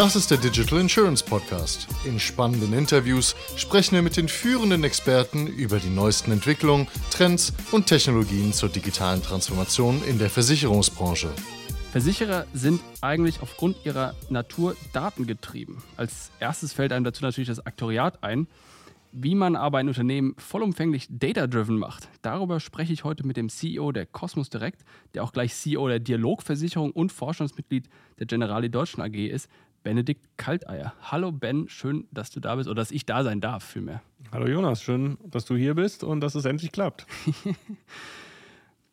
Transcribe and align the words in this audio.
Das 0.00 0.16
ist 0.16 0.30
der 0.30 0.38
Digital 0.38 0.80
Insurance 0.80 1.22
Podcast. 1.22 1.86
In 2.06 2.18
spannenden 2.18 2.72
Interviews 2.72 3.36
sprechen 3.56 3.96
wir 3.96 4.00
mit 4.00 4.16
den 4.16 4.28
führenden 4.28 4.82
Experten 4.82 5.46
über 5.46 5.78
die 5.78 5.90
neuesten 5.90 6.32
Entwicklungen, 6.32 6.88
Trends 7.10 7.52
und 7.70 7.86
Technologien 7.86 8.54
zur 8.54 8.70
digitalen 8.70 9.22
Transformation 9.22 10.02
in 10.04 10.18
der 10.18 10.30
Versicherungsbranche. 10.30 11.28
Versicherer 11.92 12.46
sind 12.54 12.80
eigentlich 13.02 13.42
aufgrund 13.42 13.84
ihrer 13.84 14.14
Natur 14.30 14.74
datengetrieben. 14.94 15.76
Als 15.98 16.30
erstes 16.40 16.72
fällt 16.72 16.92
einem 16.92 17.04
dazu 17.04 17.22
natürlich 17.22 17.48
das 17.48 17.66
Aktoriat 17.66 18.24
ein. 18.24 18.46
Wie 19.12 19.34
man 19.34 19.56
aber 19.56 19.78
ein 19.78 19.88
Unternehmen 19.88 20.34
vollumfänglich 20.38 21.08
data-driven 21.10 21.76
macht, 21.76 22.08
darüber 22.22 22.60
spreche 22.60 22.92
ich 22.92 23.02
heute 23.02 23.26
mit 23.26 23.36
dem 23.36 23.48
CEO 23.48 23.90
der 23.90 24.06
Cosmos 24.06 24.50
Direct, 24.50 24.82
der 25.12 25.24
auch 25.24 25.32
gleich 25.32 25.52
CEO 25.52 25.88
der 25.88 25.98
Dialogversicherung 25.98 26.92
und 26.92 27.10
Vorstandsmitglied 27.10 27.88
der 28.20 28.26
Generali 28.26 28.70
Deutschland 28.70 29.12
AG 29.12 29.18
ist, 29.26 29.48
Benedikt 29.82 30.26
Kalteier. 30.36 30.94
Hallo 31.02 31.32
Ben, 31.32 31.68
schön, 31.68 32.06
dass 32.10 32.30
du 32.30 32.40
da 32.40 32.56
bist 32.56 32.68
oder 32.68 32.80
dass 32.80 32.90
ich 32.90 33.06
da 33.06 33.24
sein 33.24 33.40
darf, 33.40 33.64
vielmehr. 33.64 34.02
Hallo 34.30 34.46
Jonas, 34.46 34.82
schön, 34.82 35.16
dass 35.24 35.46
du 35.46 35.56
hier 35.56 35.74
bist 35.74 36.04
und 36.04 36.20
dass 36.20 36.34
es 36.34 36.44
endlich 36.44 36.72
klappt. 36.72 37.06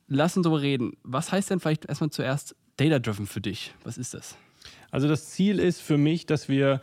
Lass 0.07 0.37
uns 0.37 0.45
darüber 0.45 0.61
reden. 0.61 0.93
Was 1.03 1.31
heißt 1.31 1.49
denn 1.49 1.59
vielleicht 1.59 1.85
erstmal 1.85 2.09
zuerst 2.09 2.55
Data-Driven 2.77 3.27
für 3.27 3.41
dich? 3.41 3.73
Was 3.83 3.97
ist 3.97 4.13
das? 4.13 4.37
Also 4.89 5.07
das 5.07 5.29
Ziel 5.31 5.59
ist 5.59 5.81
für 5.81 5.97
mich, 5.97 6.25
dass 6.25 6.47
wir 6.47 6.81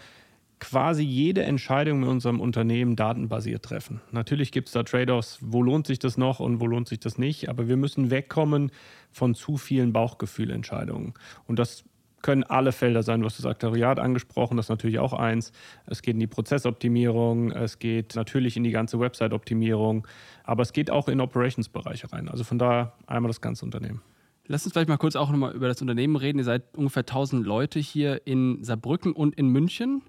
quasi 0.61 1.03
jede 1.03 1.43
Entscheidung 1.43 2.03
in 2.03 2.09
unserem 2.09 2.41
Unternehmen 2.41 2.97
datenbasiert 2.97 3.65
treffen. 3.65 4.01
Natürlich 4.13 4.53
gibt 4.53 4.69
es 4.69 4.73
da 4.73 4.83
Trade-offs, 4.83 5.39
wo 5.41 5.63
lohnt 5.63 5.87
sich 5.87 5.99
das 5.99 6.17
noch 6.17 6.41
und 6.41 6.61
wo 6.61 6.67
lohnt 6.67 6.89
sich 6.89 7.01
das 7.01 7.19
nicht, 7.19 7.49
aber 7.49 7.69
wir 7.69 7.77
müssen 7.77 8.11
wegkommen 8.11 8.71
von 9.11 9.35
zu 9.35 9.57
vielen 9.57 9.93
Bauchgefühlentscheidungen. 9.93 11.15
Und 11.47 11.59
das 11.59 11.85
können 12.25 12.43
alle 12.43 12.73
Felder 12.73 13.03
sein. 13.03 13.21
Du 13.21 13.27
hast 13.27 13.39
das 13.39 13.45
Aktuariat 13.45 14.01
angesprochen, 14.01 14.57
das 14.57 14.67
ist 14.67 14.71
natürlich 14.71 14.99
auch 14.99 15.13
eins. 15.13 15.53
Es 15.85 16.01
geht 16.01 16.15
in 16.15 16.21
die 16.21 16.27
Prozessoptimierung, 16.27 17.53
es 17.53 17.79
geht 17.79 18.17
natürlich 18.17 18.57
in 18.57 18.65
die 18.65 18.71
ganze 18.71 18.99
Website-Optimierung, 18.99 20.07
aber 20.43 20.63
es 20.63 20.73
geht 20.73 20.91
auch 20.91 21.09
in 21.09 21.21
Operations-Bereiche 21.21 22.11
rein. 22.13 22.31
Also 22.31 22.43
von 22.43 22.59
daher 22.59 22.95
einmal 23.07 23.29
das 23.29 23.43
ganze 23.43 23.67
Unternehmen. 23.67 24.01
Lass 24.47 24.65
uns 24.65 24.73
vielleicht 24.73 24.89
mal 24.89 24.97
kurz 24.97 25.17
auch 25.17 25.31
nochmal 25.31 25.55
über 25.55 25.69
das 25.69 25.83
Unternehmen 25.83 26.17
reden. 26.17 26.39
Ihr 26.39 26.45
seid 26.45 26.63
ungefähr 26.77 27.03
1000 27.03 27.47
Leute 27.47 27.79
hier 27.79 28.27
in 28.27 28.65
Saarbrücken 28.65 29.13
und 29.13 29.35
in 29.35 29.49
München 29.49 30.01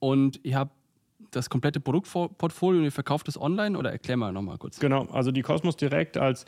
und 0.00 0.40
ihr 0.42 0.58
habt 0.58 0.72
das 1.30 1.48
komplette 1.48 1.80
Produktportfolio 1.80 2.80
und 2.80 2.84
ihr 2.84 2.92
verkauft 2.92 3.26
es 3.28 3.40
online 3.40 3.78
oder 3.78 3.90
erklär 3.90 4.18
mal 4.18 4.32
nochmal 4.32 4.58
kurz. 4.58 4.78
Genau, 4.80 5.06
also 5.06 5.32
die 5.32 5.40
Cosmos 5.40 5.76
Direkt 5.76 6.18
als 6.18 6.44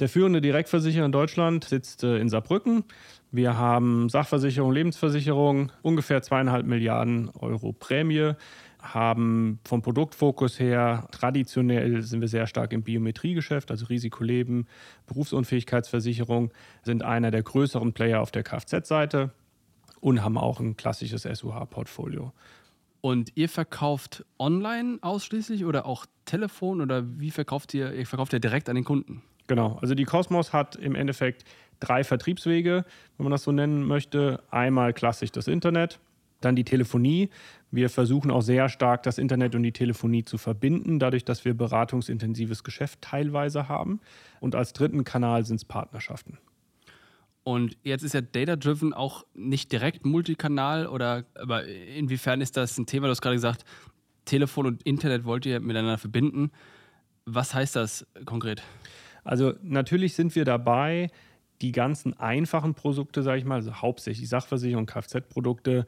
der 0.00 0.08
führende 0.08 0.40
Direktversicherer 0.40 1.06
in 1.06 1.12
Deutschland 1.12 1.64
sitzt 1.64 2.04
äh, 2.04 2.18
in 2.18 2.28
Saarbrücken. 2.28 2.84
Wir 3.36 3.58
haben 3.58 4.08
Sachversicherung, 4.08 4.72
Lebensversicherung, 4.72 5.70
ungefähr 5.82 6.22
zweieinhalb 6.22 6.64
Milliarden 6.64 7.28
Euro 7.38 7.74
Prämie, 7.74 8.32
haben 8.80 9.58
vom 9.62 9.82
Produktfokus 9.82 10.58
her 10.58 11.06
traditionell 11.10 12.00
sind 12.00 12.22
wir 12.22 12.28
sehr 12.28 12.46
stark 12.46 12.72
im 12.72 12.82
Biometriegeschäft, 12.82 13.70
also 13.70 13.84
Risikoleben, 13.84 14.66
Berufsunfähigkeitsversicherung, 15.04 16.50
sind 16.82 17.02
einer 17.02 17.30
der 17.30 17.42
größeren 17.42 17.92
Player 17.92 18.22
auf 18.22 18.30
der 18.30 18.42
Kfz-Seite 18.42 19.32
und 20.00 20.24
haben 20.24 20.38
auch 20.38 20.58
ein 20.58 20.78
klassisches 20.78 21.24
SUH-Portfolio. 21.24 22.32
Und 23.02 23.32
ihr 23.34 23.50
verkauft 23.50 24.24
online 24.38 24.96
ausschließlich 25.02 25.66
oder 25.66 25.84
auch 25.84 26.06
Telefon 26.24 26.80
oder 26.80 27.04
wie 27.20 27.30
verkauft 27.30 27.74
ihr? 27.74 27.92
Ihr 27.92 28.06
verkauft 28.06 28.32
ja 28.32 28.38
direkt 28.38 28.70
an 28.70 28.76
den 28.76 28.84
Kunden. 28.84 29.22
Genau, 29.46 29.78
also 29.80 29.94
die 29.94 30.04
Cosmos 30.04 30.52
hat 30.52 30.76
im 30.76 30.94
Endeffekt 30.94 31.44
drei 31.80 32.04
Vertriebswege, 32.04 32.84
wenn 33.16 33.24
man 33.24 33.30
das 33.30 33.42
so 33.42 33.52
nennen 33.52 33.86
möchte. 33.86 34.42
Einmal 34.50 34.92
klassisch 34.92 35.32
das 35.32 35.48
Internet, 35.48 36.00
dann 36.40 36.56
die 36.56 36.64
Telefonie. 36.64 37.30
Wir 37.70 37.90
versuchen 37.90 38.30
auch 38.30 38.42
sehr 38.42 38.68
stark 38.68 39.02
das 39.02 39.18
Internet 39.18 39.54
und 39.54 39.62
die 39.62 39.72
Telefonie 39.72 40.24
zu 40.24 40.38
verbinden, 40.38 40.98
dadurch, 40.98 41.24
dass 41.24 41.44
wir 41.44 41.54
beratungsintensives 41.54 42.64
Geschäft 42.64 43.02
teilweise 43.02 43.68
haben. 43.68 44.00
Und 44.40 44.54
als 44.54 44.72
dritten 44.72 45.04
Kanal 45.04 45.44
sind 45.44 45.56
es 45.56 45.64
Partnerschaften. 45.64 46.38
Und 47.42 47.76
jetzt 47.84 48.02
ist 48.02 48.12
ja 48.12 48.22
Data-Driven 48.22 48.92
auch 48.92 49.24
nicht 49.32 49.70
direkt 49.70 50.04
Multikanal 50.04 50.88
oder 50.88 51.24
aber 51.34 51.64
inwiefern 51.64 52.40
ist 52.40 52.56
das 52.56 52.76
ein 52.76 52.86
Thema? 52.86 53.06
Du 53.06 53.12
hast 53.12 53.20
gerade 53.20 53.36
gesagt, 53.36 53.64
Telefon 54.24 54.66
und 54.66 54.82
Internet 54.82 55.24
wollt 55.24 55.46
ihr 55.46 55.60
miteinander 55.60 55.96
verbinden. 55.98 56.50
Was 57.24 57.54
heißt 57.54 57.76
das 57.76 58.04
konkret? 58.24 58.62
Also 59.22 59.54
natürlich 59.62 60.14
sind 60.14 60.34
wir 60.34 60.44
dabei, 60.44 61.08
die 61.62 61.72
ganzen 61.72 62.18
einfachen 62.18 62.74
Produkte, 62.74 63.22
sage 63.22 63.38
ich 63.38 63.44
mal, 63.44 63.56
also 63.56 63.74
hauptsächlich 63.74 64.28
Sachversicherung, 64.28 64.86
Kfz-Produkte, 64.86 65.86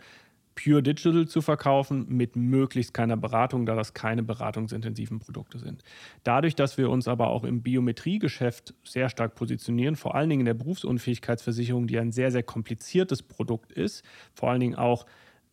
pure 0.54 0.82
digital 0.82 1.28
zu 1.28 1.40
verkaufen 1.40 2.06
mit 2.08 2.34
möglichst 2.34 2.92
keiner 2.92 3.16
Beratung, 3.16 3.64
da 3.64 3.76
das 3.76 3.94
keine 3.94 4.22
beratungsintensiven 4.24 5.20
Produkte 5.20 5.58
sind. 5.58 5.84
Dadurch, 6.24 6.56
dass 6.56 6.78
wir 6.78 6.90
uns 6.90 7.06
aber 7.06 7.28
auch 7.28 7.44
im 7.44 7.62
Biometriegeschäft 7.62 8.74
sehr 8.82 9.08
stark 9.08 9.36
positionieren, 9.36 9.94
vor 9.94 10.14
allen 10.16 10.30
Dingen 10.30 10.40
in 10.40 10.46
der 10.46 10.54
Berufsunfähigkeitsversicherung, 10.54 11.86
die 11.86 11.98
ein 11.98 12.10
sehr, 12.10 12.32
sehr 12.32 12.42
kompliziertes 12.42 13.22
Produkt 13.22 13.70
ist, 13.72 14.04
vor 14.34 14.50
allen 14.50 14.60
Dingen 14.60 14.74
auch 14.74 15.06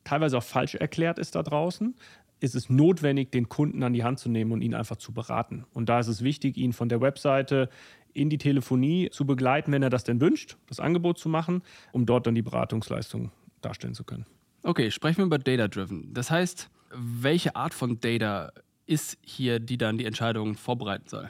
teilweise 0.04 0.38
auch 0.38 0.44
falsch 0.44 0.76
erklärt 0.76 1.20
ist 1.20 1.36
da 1.36 1.44
draußen, 1.44 1.96
ist 2.40 2.56
es 2.56 2.70
notwendig, 2.70 3.32
den 3.32 3.50
Kunden 3.50 3.84
an 3.84 3.94
die 3.94 4.04
Hand 4.04 4.20
zu 4.20 4.30
nehmen 4.30 4.52
und 4.52 4.62
ihn 4.62 4.74
einfach 4.74 4.98
zu 4.98 5.14
beraten. 5.14 5.66
Und 5.74 5.90
da 5.90 6.00
ist 6.00 6.08
es 6.08 6.24
wichtig, 6.24 6.58
ihn 6.58 6.74
von 6.74 6.90
der 6.90 7.02
Webseite 7.02 7.70
in 8.14 8.30
die 8.30 8.38
Telefonie 8.38 9.10
zu 9.10 9.26
begleiten, 9.26 9.72
wenn 9.72 9.84
er 9.84 9.90
das 9.90 10.04
denn 10.04 10.22
wünscht, 10.22 10.58
das 10.68 10.80
Angebot 10.80 11.18
zu 11.18 11.30
machen, 11.30 11.64
um 11.92 12.06
dort 12.06 12.28
dann 12.28 12.36
die 12.36 12.42
Beratungsleistung 12.42 13.32
darstellen 13.62 13.94
zu 13.94 14.04
können. 14.04 14.26
Okay, 14.64 14.90
sprechen 14.90 15.18
wir 15.18 15.26
über 15.26 15.38
Data-Driven. 15.38 16.14
Das 16.14 16.32
heißt, 16.32 16.70
welche 16.92 17.56
Art 17.56 17.74
von 17.74 18.00
Data 18.00 18.52
ist 18.86 19.18
hier, 19.22 19.60
die 19.60 19.78
dann 19.78 19.98
die 19.98 20.06
Entscheidung 20.06 20.56
vorbereiten 20.56 21.08
soll? 21.08 21.30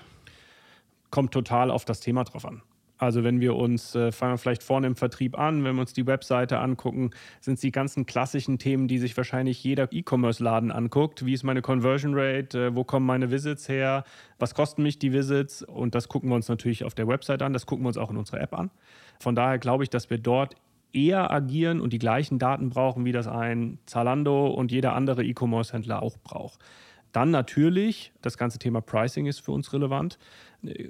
Kommt 1.09 1.31
total 1.31 1.71
auf 1.71 1.85
das 1.85 1.99
Thema 1.99 2.23
drauf 2.23 2.45
an. 2.45 2.61
Also 2.97 3.23
wenn 3.23 3.41
wir 3.41 3.55
uns, 3.55 3.93
äh, 3.95 4.11
fangen 4.11 4.33
wir 4.33 4.37
vielleicht 4.37 4.63
vorne 4.63 4.87
im 4.87 4.95
Vertrieb 4.95 5.37
an, 5.37 5.63
wenn 5.63 5.75
wir 5.75 5.81
uns 5.81 5.93
die 5.93 6.07
Webseite 6.07 6.59
angucken, 6.59 7.11
sind 7.41 7.55
es 7.55 7.61
die 7.61 7.71
ganzen 7.71 8.05
klassischen 8.05 8.57
Themen, 8.57 8.87
die 8.87 8.99
sich 8.99 9.17
wahrscheinlich 9.17 9.61
jeder 9.63 9.91
E-Commerce-Laden 9.91 10.71
anguckt. 10.71 11.25
Wie 11.25 11.33
ist 11.33 11.43
meine 11.43 11.61
Conversion 11.61 12.13
Rate? 12.15 12.67
Äh, 12.67 12.75
wo 12.75 12.83
kommen 12.83 13.05
meine 13.05 13.31
Visits 13.31 13.67
her? 13.67 14.05
Was 14.39 14.55
kosten 14.55 14.83
mich 14.83 14.97
die 14.97 15.11
Visits? 15.11 15.61
Und 15.61 15.93
das 15.93 16.07
gucken 16.07 16.29
wir 16.29 16.35
uns 16.35 16.47
natürlich 16.47 16.85
auf 16.85 16.93
der 16.93 17.07
Webseite 17.07 17.45
an, 17.45 17.53
das 17.53 17.65
gucken 17.65 17.83
wir 17.83 17.89
uns 17.89 17.97
auch 17.97 18.11
in 18.11 18.17
unserer 18.17 18.39
App 18.41 18.53
an. 18.53 18.71
Von 19.19 19.35
daher 19.35 19.59
glaube 19.59 19.83
ich, 19.83 19.89
dass 19.89 20.09
wir 20.09 20.17
dort 20.17 20.55
eher 20.93 21.31
agieren 21.31 21.81
und 21.81 21.91
die 21.91 21.99
gleichen 21.99 22.39
Daten 22.39 22.69
brauchen, 22.69 23.03
wie 23.03 23.11
das 23.11 23.27
ein 23.27 23.79
Zalando 23.85 24.47
und 24.47 24.71
jeder 24.71 24.93
andere 24.93 25.25
E-Commerce-Händler 25.25 26.01
auch 26.01 26.17
braucht. 26.23 26.59
Dann 27.15 27.31
natürlich, 27.31 28.11
das 28.21 28.37
ganze 28.37 28.59
Thema 28.59 28.81
Pricing 28.81 29.25
ist 29.25 29.39
für 29.39 29.53
uns 29.53 29.71
relevant. 29.71 30.19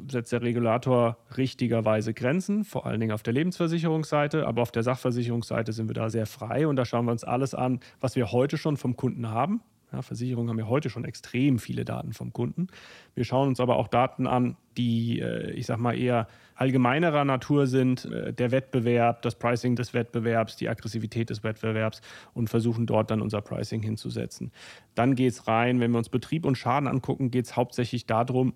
Setzt 0.10 0.32
der 0.32 0.42
Regulator 0.42 1.20
richtigerweise 1.38 2.16
Grenzen, 2.16 2.64
vor 2.64 2.88
allen 2.88 3.00
Dingen 3.00 3.12
auf 3.12 3.22
der 3.22 3.34
Lebensversicherungsseite, 3.34 4.48
aber 4.48 4.64
auf 4.64 4.72
der 4.72 4.82
Sachversicherungsseite 4.82 5.72
sind 5.72 5.88
wir 5.88 5.94
da 5.94 6.10
sehr 6.10 6.26
frei 6.26 6.66
und 6.66 6.78
da 6.78 6.86
schauen 6.86 7.06
wir 7.06 7.12
uns 7.12 7.24
alles 7.24 7.54
an, 7.54 7.80
was 8.00 8.16
wir 8.16 8.32
heute 8.32 8.58
schon 8.58 8.76
vom 8.76 8.96
Kunden 8.96 9.30
haben. 9.30 9.62
Ja, 9.92 10.02
Versicherungen 10.02 10.50
haben 10.50 10.60
ja 10.60 10.68
heute 10.68 10.90
schon 10.90 11.06
extrem 11.06 11.60
viele 11.60 11.86
Daten 11.86 12.14
vom 12.14 12.34
Kunden. 12.34 12.68
Wir 13.14 13.24
schauen 13.24 13.50
uns 13.50 13.60
aber 13.60 13.78
auch 13.78 13.88
Daten 13.88 14.28
an, 14.28 14.58
die, 14.78 15.20
äh, 15.20 15.52
ich 15.52 15.68
sag 15.68 15.78
mal, 15.78 15.98
eher 15.98 16.28
allgemeinerer 16.56 17.24
Natur 17.24 17.68
sind. 17.68 18.06
Äh, 18.06 18.34
der 18.34 18.52
Wettbewerb, 18.52 19.22
das 19.22 19.36
Pricing 19.36 19.76
des 19.76 19.94
Wettbewerbs, 19.94 20.56
die 20.56 20.70
Aggressivität 20.70 21.30
des 21.30 21.44
Wettbewerbs 21.44 22.02
und 22.34 22.50
versuchen 22.50 22.86
dort 22.86 23.12
dann 23.12 23.22
unser 23.22 23.42
Pricing 23.42 23.82
hinzusetzen. 23.82 24.52
Dann 24.96 25.16
geht 25.16 25.34
es 25.34 25.48
rein, 25.48 25.80
wenn 25.80 25.92
wir 25.92 25.98
uns 26.00 26.10
Betrieb 26.10 26.46
und 26.46 26.58
Schaden 26.58 26.88
angucken, 26.88 27.32
geht 27.32 27.46
es 27.46 27.56
hauptsächlich 27.56 28.06
darum, 28.06 28.54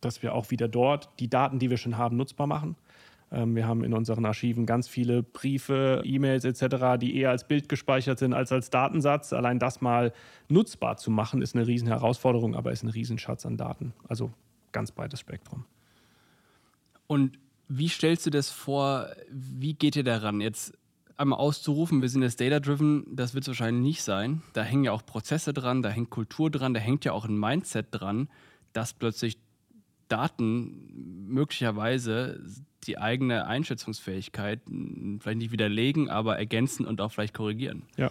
dass 0.00 0.22
wir 0.22 0.34
auch 0.34 0.50
wieder 0.50 0.68
dort 0.68 1.08
die 1.18 1.30
Daten, 1.30 1.58
die 1.58 1.70
wir 1.70 1.78
schon 1.78 1.96
haben, 1.96 2.16
nutzbar 2.16 2.46
machen. 2.46 2.76
Ähm, 3.34 3.56
wir 3.56 3.66
haben 3.66 3.82
in 3.82 3.92
unseren 3.92 4.24
Archiven 4.24 4.64
ganz 4.64 4.88
viele 4.88 5.22
Briefe, 5.22 6.02
E-Mails 6.04 6.44
etc., 6.44 6.98
die 7.00 7.16
eher 7.16 7.30
als 7.30 7.46
Bild 7.46 7.68
gespeichert 7.68 8.18
sind 8.18 8.32
als 8.32 8.52
als 8.52 8.70
Datensatz. 8.70 9.32
Allein 9.32 9.58
das 9.58 9.80
mal 9.80 10.12
nutzbar 10.48 10.96
zu 10.96 11.10
machen, 11.10 11.42
ist 11.42 11.54
eine 11.54 11.66
riesen 11.66 11.88
Herausforderung, 11.88 12.54
aber 12.54 12.72
ist 12.72 12.84
ein 12.84 12.88
Riesenschatz 12.88 13.44
an 13.44 13.56
Daten. 13.56 13.92
Also 14.08 14.32
ganz 14.72 14.92
breites 14.92 15.20
Spektrum. 15.20 15.64
Und 17.06 17.38
wie 17.68 17.88
stellst 17.88 18.24
du 18.26 18.30
das 18.30 18.50
vor? 18.50 19.08
Wie 19.30 19.74
geht 19.74 19.96
ihr 19.96 20.04
daran? 20.04 20.40
Jetzt 20.40 20.72
einmal 21.16 21.38
auszurufen, 21.38 22.02
wir 22.02 22.08
sind 22.08 22.22
jetzt 22.22 22.40
data-driven, 22.40 23.04
das 23.14 23.34
wird 23.34 23.44
es 23.44 23.48
wahrscheinlich 23.48 23.82
nicht 23.82 24.02
sein. 24.02 24.42
Da 24.52 24.62
hängen 24.62 24.84
ja 24.84 24.92
auch 24.92 25.06
Prozesse 25.06 25.52
dran, 25.52 25.82
da 25.82 25.88
hängt 25.88 26.10
Kultur 26.10 26.50
dran, 26.50 26.74
da 26.74 26.80
hängt 26.80 27.04
ja 27.04 27.12
auch 27.12 27.24
ein 27.24 27.38
Mindset 27.38 27.86
dran, 27.90 28.28
dass 28.72 28.92
plötzlich 28.92 29.38
Daten 30.08 31.26
möglicherweise 31.28 32.40
die 32.84 32.98
eigene 32.98 33.46
Einschätzungsfähigkeit 33.46 34.60
vielleicht 35.20 35.38
nicht 35.38 35.52
widerlegen, 35.52 36.10
aber 36.10 36.38
ergänzen 36.38 36.86
und 36.86 37.00
auch 37.00 37.12
vielleicht 37.12 37.34
korrigieren. 37.34 37.82
Ja, 37.96 38.10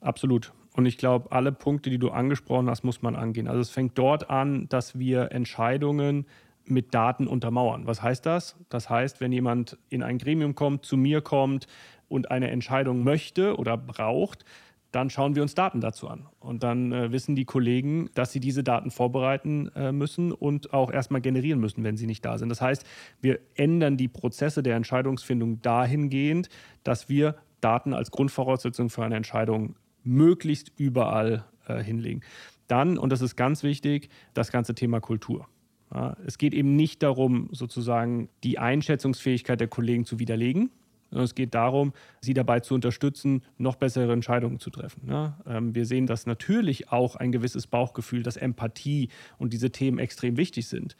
absolut. 0.00 0.52
Und 0.74 0.84
ich 0.84 0.98
glaube, 0.98 1.32
alle 1.32 1.52
Punkte, 1.52 1.88
die 1.88 1.98
du 1.98 2.10
angesprochen 2.10 2.68
hast, 2.68 2.84
muss 2.84 3.00
man 3.00 3.16
angehen. 3.16 3.48
Also 3.48 3.60
es 3.60 3.70
fängt 3.70 3.96
dort 3.96 4.28
an, 4.28 4.68
dass 4.68 4.98
wir 4.98 5.32
Entscheidungen 5.32 6.26
mit 6.66 6.92
Daten 6.94 7.26
untermauern. 7.26 7.86
Was 7.86 8.02
heißt 8.02 8.26
das? 8.26 8.56
Das 8.68 8.90
heißt, 8.90 9.20
wenn 9.20 9.32
jemand 9.32 9.78
in 9.88 10.02
ein 10.02 10.18
Gremium 10.18 10.54
kommt, 10.54 10.84
zu 10.84 10.96
mir 10.96 11.20
kommt 11.22 11.66
und 12.08 12.30
eine 12.30 12.50
Entscheidung 12.50 13.04
möchte 13.04 13.56
oder 13.56 13.76
braucht, 13.76 14.44
dann 14.92 15.10
schauen 15.10 15.34
wir 15.34 15.42
uns 15.42 15.54
Daten 15.54 15.80
dazu 15.80 16.08
an. 16.08 16.26
Und 16.40 16.62
dann 16.62 16.92
äh, 16.92 17.12
wissen 17.12 17.36
die 17.36 17.44
Kollegen, 17.44 18.08
dass 18.14 18.32
sie 18.32 18.40
diese 18.40 18.62
Daten 18.62 18.90
vorbereiten 18.90 19.70
äh, 19.74 19.92
müssen 19.92 20.32
und 20.32 20.72
auch 20.72 20.90
erstmal 20.90 21.20
generieren 21.20 21.60
müssen, 21.60 21.84
wenn 21.84 21.96
sie 21.96 22.06
nicht 22.06 22.24
da 22.24 22.38
sind. 22.38 22.48
Das 22.48 22.60
heißt, 22.60 22.84
wir 23.20 23.40
ändern 23.54 23.96
die 23.96 24.08
Prozesse 24.08 24.62
der 24.62 24.76
Entscheidungsfindung 24.76 25.60
dahingehend, 25.60 26.48
dass 26.84 27.08
wir 27.08 27.36
Daten 27.60 27.94
als 27.94 28.10
Grundvoraussetzung 28.10 28.90
für 28.90 29.04
eine 29.04 29.16
Entscheidung 29.16 29.76
möglichst 30.02 30.72
überall 30.76 31.44
äh, 31.66 31.82
hinlegen. 31.82 32.22
Dann, 32.68 32.98
und 32.98 33.10
das 33.10 33.20
ist 33.20 33.36
ganz 33.36 33.62
wichtig, 33.62 34.08
das 34.34 34.50
ganze 34.50 34.74
Thema 34.74 35.00
Kultur. 35.00 35.46
Ja, 35.94 36.16
es 36.26 36.38
geht 36.38 36.52
eben 36.52 36.74
nicht 36.74 37.02
darum, 37.02 37.48
sozusagen 37.52 38.28
die 38.42 38.58
Einschätzungsfähigkeit 38.58 39.60
der 39.60 39.68
Kollegen 39.68 40.04
zu 40.04 40.18
widerlegen, 40.18 40.70
sondern 41.16 41.24
es 41.24 41.34
geht 41.34 41.54
darum, 41.54 41.94
sie 42.20 42.34
dabei 42.34 42.60
zu 42.60 42.74
unterstützen, 42.74 43.42
noch 43.56 43.76
bessere 43.76 44.12
Entscheidungen 44.12 44.60
zu 44.60 44.68
treffen. 44.68 45.08
Ja, 45.08 45.38
ähm, 45.46 45.74
wir 45.74 45.86
sehen, 45.86 46.06
dass 46.06 46.26
natürlich 46.26 46.92
auch 46.92 47.16
ein 47.16 47.32
gewisses 47.32 47.66
Bauchgefühl, 47.66 48.22
dass 48.22 48.36
Empathie 48.36 49.08
und 49.38 49.54
diese 49.54 49.70
Themen 49.70 49.98
extrem 49.98 50.36
wichtig 50.36 50.68
sind. 50.68 50.94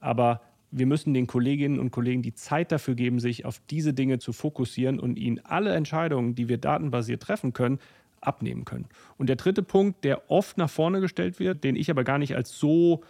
Aber 0.00 0.42
wir 0.70 0.84
müssen 0.84 1.14
den 1.14 1.26
Kolleginnen 1.26 1.78
und 1.78 1.92
Kollegen 1.92 2.20
die 2.20 2.34
Zeit 2.34 2.72
dafür 2.72 2.94
geben, 2.94 3.20
sich 3.20 3.46
auf 3.46 3.58
diese 3.70 3.94
Dinge 3.94 4.18
zu 4.18 4.34
fokussieren 4.34 5.00
und 5.00 5.18
ihnen 5.18 5.40
alle 5.44 5.72
Entscheidungen, 5.72 6.34
die 6.34 6.50
wir 6.50 6.58
datenbasiert 6.58 7.22
treffen 7.22 7.54
können, 7.54 7.78
abnehmen 8.20 8.66
können. 8.66 8.88
Und 9.16 9.28
der 9.28 9.36
dritte 9.36 9.62
Punkt, 9.62 10.04
der 10.04 10.30
oft 10.30 10.58
nach 10.58 10.68
vorne 10.68 11.00
gestellt 11.00 11.38
wird, 11.38 11.64
den 11.64 11.74
ich 11.74 11.90
aber 11.90 12.04
gar 12.04 12.18
nicht 12.18 12.36
als 12.36 12.58
so 12.58 13.02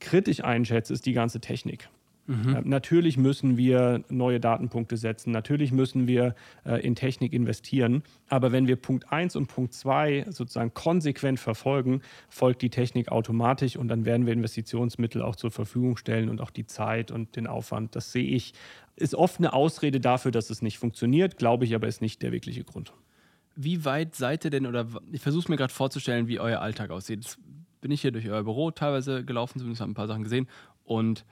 kritisch 0.00 0.42
einschätze, 0.42 0.94
ist 0.94 1.04
die 1.04 1.12
ganze 1.12 1.40
Technik. 1.40 1.90
Mhm. 2.32 2.56
Äh, 2.56 2.62
natürlich 2.64 3.16
müssen 3.16 3.56
wir 3.56 4.02
neue 4.08 4.40
Datenpunkte 4.40 4.96
setzen, 4.96 5.32
natürlich 5.32 5.72
müssen 5.72 6.06
wir 6.06 6.34
äh, 6.64 6.80
in 6.84 6.94
Technik 6.94 7.32
investieren, 7.32 8.02
aber 8.28 8.52
wenn 8.52 8.66
wir 8.66 8.76
Punkt 8.76 9.12
1 9.12 9.36
und 9.36 9.48
Punkt 9.48 9.74
2 9.74 10.26
sozusagen 10.30 10.72
konsequent 10.72 11.38
verfolgen, 11.38 12.00
folgt 12.28 12.62
die 12.62 12.70
Technik 12.70 13.10
automatisch 13.10 13.76
und 13.76 13.88
dann 13.88 14.04
werden 14.04 14.26
wir 14.26 14.32
Investitionsmittel 14.32 15.22
auch 15.22 15.36
zur 15.36 15.50
Verfügung 15.50 15.96
stellen 15.96 16.28
und 16.28 16.40
auch 16.40 16.50
die 16.50 16.66
Zeit 16.66 17.10
und 17.10 17.36
den 17.36 17.46
Aufwand. 17.46 17.94
Das 17.96 18.12
sehe 18.12 18.24
ich, 18.24 18.54
ist 18.96 19.14
oft 19.14 19.38
eine 19.38 19.52
Ausrede 19.52 20.00
dafür, 20.00 20.30
dass 20.30 20.50
es 20.50 20.62
nicht 20.62 20.78
funktioniert, 20.78 21.36
glaube 21.36 21.64
ich 21.64 21.74
aber 21.74 21.86
ist 21.86 22.00
nicht 22.00 22.22
der 22.22 22.32
wirkliche 22.32 22.64
Grund. 22.64 22.92
Wie 23.54 23.84
weit 23.84 24.14
seid 24.14 24.44
ihr 24.46 24.50
denn, 24.50 24.66
oder 24.66 24.86
ich 25.10 25.20
versuche 25.20 25.42
es 25.42 25.48
mir 25.48 25.56
gerade 25.56 25.72
vorzustellen, 25.72 26.26
wie 26.26 26.40
euer 26.40 26.60
Alltag 26.60 26.90
aussieht. 26.90 27.22
Jetzt 27.22 27.38
bin 27.82 27.90
ich 27.90 28.00
hier 28.00 28.12
durch 28.12 28.30
euer 28.30 28.44
Büro 28.44 28.70
teilweise 28.70 29.24
gelaufen, 29.24 29.58
zumindest 29.58 29.82
habe 29.82 29.90
ein 29.90 29.94
paar 29.94 30.06
Sachen 30.06 30.22
gesehen 30.22 30.48
und 30.84 31.26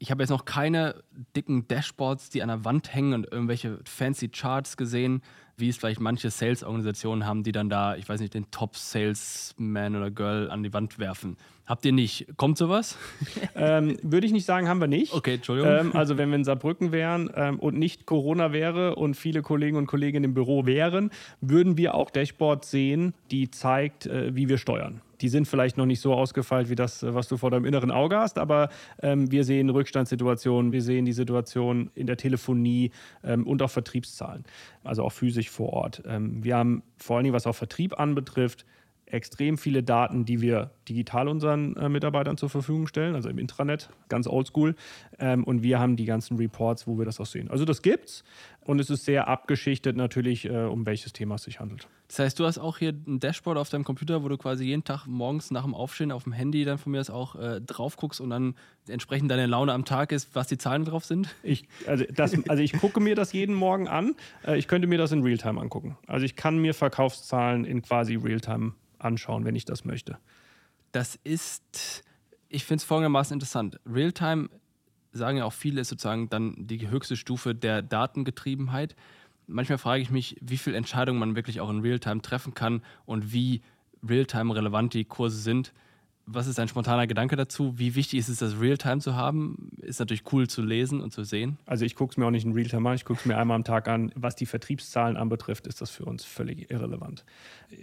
ich 0.00 0.10
habe 0.10 0.22
jetzt 0.22 0.30
noch 0.30 0.46
keine 0.46 1.04
dicken 1.36 1.68
Dashboards, 1.68 2.30
die 2.30 2.42
an 2.42 2.48
der 2.48 2.64
Wand 2.64 2.92
hängen 2.94 3.12
und 3.12 3.30
irgendwelche 3.30 3.78
fancy 3.84 4.28
Charts 4.28 4.78
gesehen, 4.78 5.22
wie 5.58 5.68
es 5.68 5.76
vielleicht 5.76 6.00
manche 6.00 6.30
Sales-Organisationen 6.30 7.26
haben, 7.26 7.42
die 7.42 7.52
dann 7.52 7.68
da, 7.68 7.96
ich 7.96 8.08
weiß 8.08 8.18
nicht, 8.18 8.32
den 8.32 8.50
Top-Salesman 8.50 9.94
oder 9.94 10.10
Girl 10.10 10.50
an 10.50 10.62
die 10.62 10.72
Wand 10.72 10.98
werfen. 10.98 11.36
Habt 11.66 11.84
ihr 11.84 11.92
nicht? 11.92 12.26
Kommt 12.36 12.56
sowas? 12.56 12.96
Ähm, 13.54 13.98
Würde 14.02 14.26
ich 14.26 14.32
nicht 14.32 14.46
sagen, 14.46 14.68
haben 14.68 14.80
wir 14.80 14.86
nicht. 14.86 15.12
Okay, 15.12 15.34
Entschuldigung. 15.34 15.70
Ähm, 15.70 15.96
also 15.96 16.16
wenn 16.16 16.30
wir 16.30 16.36
in 16.36 16.44
Saarbrücken 16.44 16.92
wären 16.92 17.30
ähm, 17.34 17.58
und 17.58 17.76
nicht 17.76 18.06
Corona 18.06 18.52
wäre 18.52 18.94
und 18.94 19.14
viele 19.14 19.42
Kollegen 19.42 19.76
und 19.76 19.86
Kolleginnen 19.86 20.24
im 20.24 20.34
Büro 20.34 20.64
wären, 20.64 21.10
würden 21.42 21.76
wir 21.76 21.94
auch 21.94 22.10
Dashboards 22.10 22.70
sehen, 22.70 23.12
die 23.30 23.50
zeigt, 23.50 24.06
äh, 24.06 24.34
wie 24.34 24.48
wir 24.48 24.56
steuern. 24.56 25.02
Die 25.20 25.28
sind 25.28 25.46
vielleicht 25.46 25.76
noch 25.76 25.86
nicht 25.86 26.00
so 26.00 26.14
ausgefeilt 26.14 26.70
wie 26.70 26.74
das, 26.74 27.02
äh, 27.02 27.14
was 27.14 27.28
du 27.28 27.36
vor 27.36 27.50
deinem 27.50 27.64
inneren 27.64 27.90
Auge 27.90 28.18
hast, 28.18 28.38
aber 28.38 28.68
ähm, 29.02 29.30
wir 29.30 29.44
sehen 29.44 29.70
Rückstandssituationen, 29.70 30.72
wir 30.72 30.82
sehen 30.82 31.04
die 31.04 31.12
Situation 31.12 31.90
in 31.94 32.06
der 32.06 32.16
Telefonie 32.16 32.90
ähm, 33.24 33.46
und 33.46 33.62
auch 33.62 33.70
Vertriebszahlen, 33.70 34.44
also 34.84 35.04
auch 35.04 35.12
physisch 35.12 35.50
vor 35.50 35.72
Ort. 35.72 36.02
Ähm, 36.06 36.42
wir 36.44 36.56
haben 36.56 36.82
vor 36.96 37.16
allen 37.16 37.24
Dingen, 37.24 37.34
was 37.34 37.46
auch 37.46 37.54
Vertrieb 37.54 37.98
anbetrifft, 37.98 38.64
extrem 39.12 39.58
viele 39.58 39.82
Daten, 39.82 40.24
die 40.24 40.40
wir 40.40 40.70
digital 40.88 41.28
unseren 41.28 41.76
äh, 41.76 41.88
Mitarbeitern 41.88 42.36
zur 42.36 42.48
Verfügung 42.48 42.86
stellen, 42.86 43.14
also 43.14 43.28
im 43.28 43.38
Intranet, 43.38 43.90
ganz 44.08 44.26
oldschool. 44.26 44.74
Ähm, 45.18 45.44
und 45.44 45.62
wir 45.62 45.78
haben 45.78 45.96
die 45.96 46.04
ganzen 46.04 46.36
Reports, 46.36 46.86
wo 46.86 46.98
wir 46.98 47.04
das 47.04 47.20
auch 47.20 47.26
sehen. 47.26 47.50
Also 47.50 47.64
das 47.64 47.82
gibt's 47.82 48.24
und 48.70 48.78
es 48.78 48.88
ist 48.88 49.04
sehr 49.04 49.26
abgeschichtet 49.26 49.96
natürlich, 49.96 50.44
äh, 50.44 50.50
um 50.50 50.86
welches 50.86 51.12
Thema 51.12 51.34
es 51.34 51.42
sich 51.42 51.58
handelt. 51.58 51.88
Das 52.06 52.20
heißt, 52.20 52.38
du 52.38 52.46
hast 52.46 52.58
auch 52.58 52.78
hier 52.78 52.90
ein 52.92 53.18
Dashboard 53.18 53.58
auf 53.58 53.68
deinem 53.68 53.82
Computer, 53.82 54.22
wo 54.22 54.28
du 54.28 54.38
quasi 54.38 54.64
jeden 54.64 54.84
Tag 54.84 55.08
morgens 55.08 55.50
nach 55.50 55.64
dem 55.64 55.74
Aufstehen 55.74 56.12
auf 56.12 56.22
dem 56.22 56.32
Handy 56.32 56.64
dann 56.64 56.78
von 56.78 56.92
mir 56.92 57.00
aus 57.00 57.10
auch 57.10 57.34
äh, 57.34 57.60
drauf 57.60 57.96
guckst 57.96 58.20
und 58.20 58.30
dann 58.30 58.54
entsprechend 58.86 59.28
deine 59.28 59.46
Laune 59.46 59.72
am 59.72 59.84
Tag 59.84 60.12
ist, 60.12 60.36
was 60.36 60.46
die 60.46 60.56
Zahlen 60.56 60.84
drauf 60.84 61.04
sind? 61.04 61.34
Ich, 61.42 61.66
also, 61.88 62.04
das, 62.14 62.32
also 62.48 62.62
ich 62.62 62.72
gucke 62.74 63.00
mir 63.00 63.16
das 63.16 63.32
jeden 63.32 63.56
Morgen 63.56 63.88
an. 63.88 64.14
Äh, 64.46 64.56
ich 64.56 64.68
könnte 64.68 64.86
mir 64.86 64.98
das 64.98 65.10
in 65.10 65.24
Realtime 65.24 65.60
angucken. 65.60 65.98
Also 66.06 66.24
ich 66.24 66.36
kann 66.36 66.56
mir 66.58 66.72
Verkaufszahlen 66.72 67.64
in 67.64 67.82
quasi 67.82 68.14
Realtime 68.14 68.74
anschauen, 69.00 69.44
wenn 69.44 69.56
ich 69.56 69.64
das 69.64 69.84
möchte. 69.84 70.16
Das 70.92 71.18
ist, 71.24 72.04
ich 72.48 72.64
finde 72.64 72.82
es 72.82 72.84
folgendermaßen 72.84 73.34
interessant. 73.34 73.80
Realtime 73.84 74.48
sagen 75.12 75.38
ja 75.38 75.44
auch 75.44 75.52
viele, 75.52 75.80
ist 75.80 75.88
sozusagen 75.88 76.28
dann 76.28 76.54
die 76.58 76.88
höchste 76.88 77.16
Stufe 77.16 77.54
der 77.54 77.82
Datengetriebenheit. 77.82 78.96
Manchmal 79.46 79.78
frage 79.78 80.02
ich 80.02 80.10
mich, 80.10 80.36
wie 80.40 80.56
viele 80.56 80.76
Entscheidungen 80.76 81.18
man 81.18 81.36
wirklich 81.36 81.60
auch 81.60 81.70
in 81.70 81.80
Realtime 81.80 82.22
treffen 82.22 82.54
kann 82.54 82.82
und 83.06 83.32
wie 83.32 83.62
Realtime 84.06 84.54
relevant 84.54 84.94
die 84.94 85.04
Kurse 85.04 85.38
sind 85.38 85.72
was 86.32 86.46
ist 86.46 86.58
dein 86.58 86.68
spontaner 86.68 87.06
Gedanke 87.06 87.36
dazu? 87.36 87.78
Wie 87.78 87.94
wichtig 87.94 88.20
ist 88.20 88.28
es, 88.28 88.38
das 88.38 88.60
Realtime 88.60 89.00
zu 89.00 89.16
haben? 89.16 89.70
Ist 89.78 89.98
natürlich 89.98 90.22
cool 90.32 90.48
zu 90.48 90.62
lesen 90.62 91.00
und 91.00 91.12
zu 91.12 91.24
sehen. 91.24 91.58
Also 91.66 91.84
ich 91.84 91.94
gucke 91.94 92.12
es 92.12 92.16
mir 92.16 92.26
auch 92.26 92.30
nicht 92.30 92.44
in 92.44 92.52
Realtime 92.52 92.88
an, 92.88 92.94
ich 92.94 93.04
gucke 93.04 93.20
es 93.20 93.26
mir 93.26 93.36
einmal 93.36 93.56
am 93.56 93.64
Tag 93.64 93.88
an. 93.88 94.12
Was 94.14 94.36
die 94.36 94.46
Vertriebszahlen 94.46 95.16
anbetrifft, 95.16 95.66
ist 95.66 95.80
das 95.80 95.90
für 95.90 96.04
uns 96.04 96.24
völlig 96.24 96.70
irrelevant. 96.70 97.24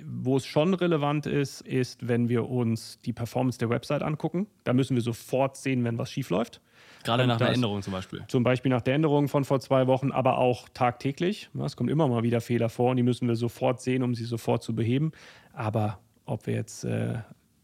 Wo 0.05 0.37
es 0.37 0.45
schon 0.45 0.73
relevant 0.73 1.25
ist, 1.25 1.61
ist, 1.61 2.07
wenn 2.07 2.29
wir 2.29 2.49
uns 2.49 2.99
die 3.01 3.13
Performance 3.13 3.59
der 3.59 3.69
Website 3.69 4.01
angucken. 4.01 4.47
Da 4.63 4.73
müssen 4.73 4.95
wir 4.95 5.01
sofort 5.01 5.57
sehen, 5.57 5.83
wenn 5.83 5.97
was 5.97 6.11
schief 6.11 6.29
läuft. 6.29 6.61
Gerade 7.03 7.27
nach 7.27 7.37
der 7.37 7.49
Änderung 7.49 7.81
zum 7.81 7.93
Beispiel. 7.93 8.23
Zum 8.27 8.43
Beispiel 8.43 8.69
nach 8.69 8.81
der 8.81 8.95
Änderung 8.95 9.27
von 9.27 9.43
vor 9.45 9.59
zwei 9.59 9.87
Wochen, 9.87 10.11
aber 10.11 10.37
auch 10.37 10.67
tagtäglich. 10.69 11.49
Es 11.63 11.75
kommen 11.75 11.89
immer 11.89 12.07
mal 12.07 12.23
wieder 12.23 12.41
Fehler 12.41 12.69
vor 12.69 12.91
und 12.91 12.97
die 12.97 13.03
müssen 13.03 13.27
wir 13.27 13.35
sofort 13.35 13.81
sehen, 13.81 14.03
um 14.03 14.15
sie 14.15 14.25
sofort 14.25 14.63
zu 14.63 14.75
beheben. 14.75 15.11
Aber 15.53 15.99
ob 16.25 16.47
wir 16.47 16.53
jetzt 16.53 16.83
äh, 16.83 17.19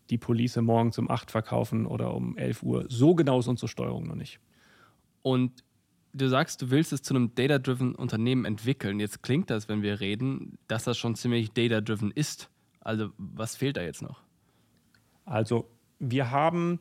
die 0.10 0.18
Police 0.18 0.58
morgens 0.58 0.98
um 0.98 1.10
8 1.10 1.32
verkaufen 1.32 1.86
oder 1.86 2.14
um 2.14 2.38
11 2.38 2.64
Uhr. 2.64 2.86
So 2.88 3.16
genau 3.16 3.40
ist 3.40 3.48
unsere 3.48 3.68
Steuerung 3.68 4.08
noch 4.08 4.16
nicht. 4.16 4.40
Und 5.22 5.64
du 6.14 6.30
sagst, 6.30 6.62
du 6.62 6.70
willst 6.70 6.94
es 6.94 7.02
zu 7.02 7.16
einem 7.16 7.34
data-driven 7.36 7.96
Unternehmen 7.96 8.46
entwickeln. 8.46 9.00
Jetzt 9.00 9.24
klingt 9.24 9.50
das, 9.50 9.68
wenn 9.68 9.82
wir 9.82 10.00
reden, 10.00 10.58
dass 10.68 10.84
das 10.84 10.98
schon 10.98 11.16
ziemlich 11.16 11.52
data-driven 11.52 12.12
ist. 12.12 12.50
Also 12.82 13.10
was 13.18 13.56
fehlt 13.56 13.78
da 13.78 13.82
jetzt 13.82 14.02
noch? 14.02 14.22
Also 15.26 15.70
wir 16.00 16.32
haben, 16.32 16.80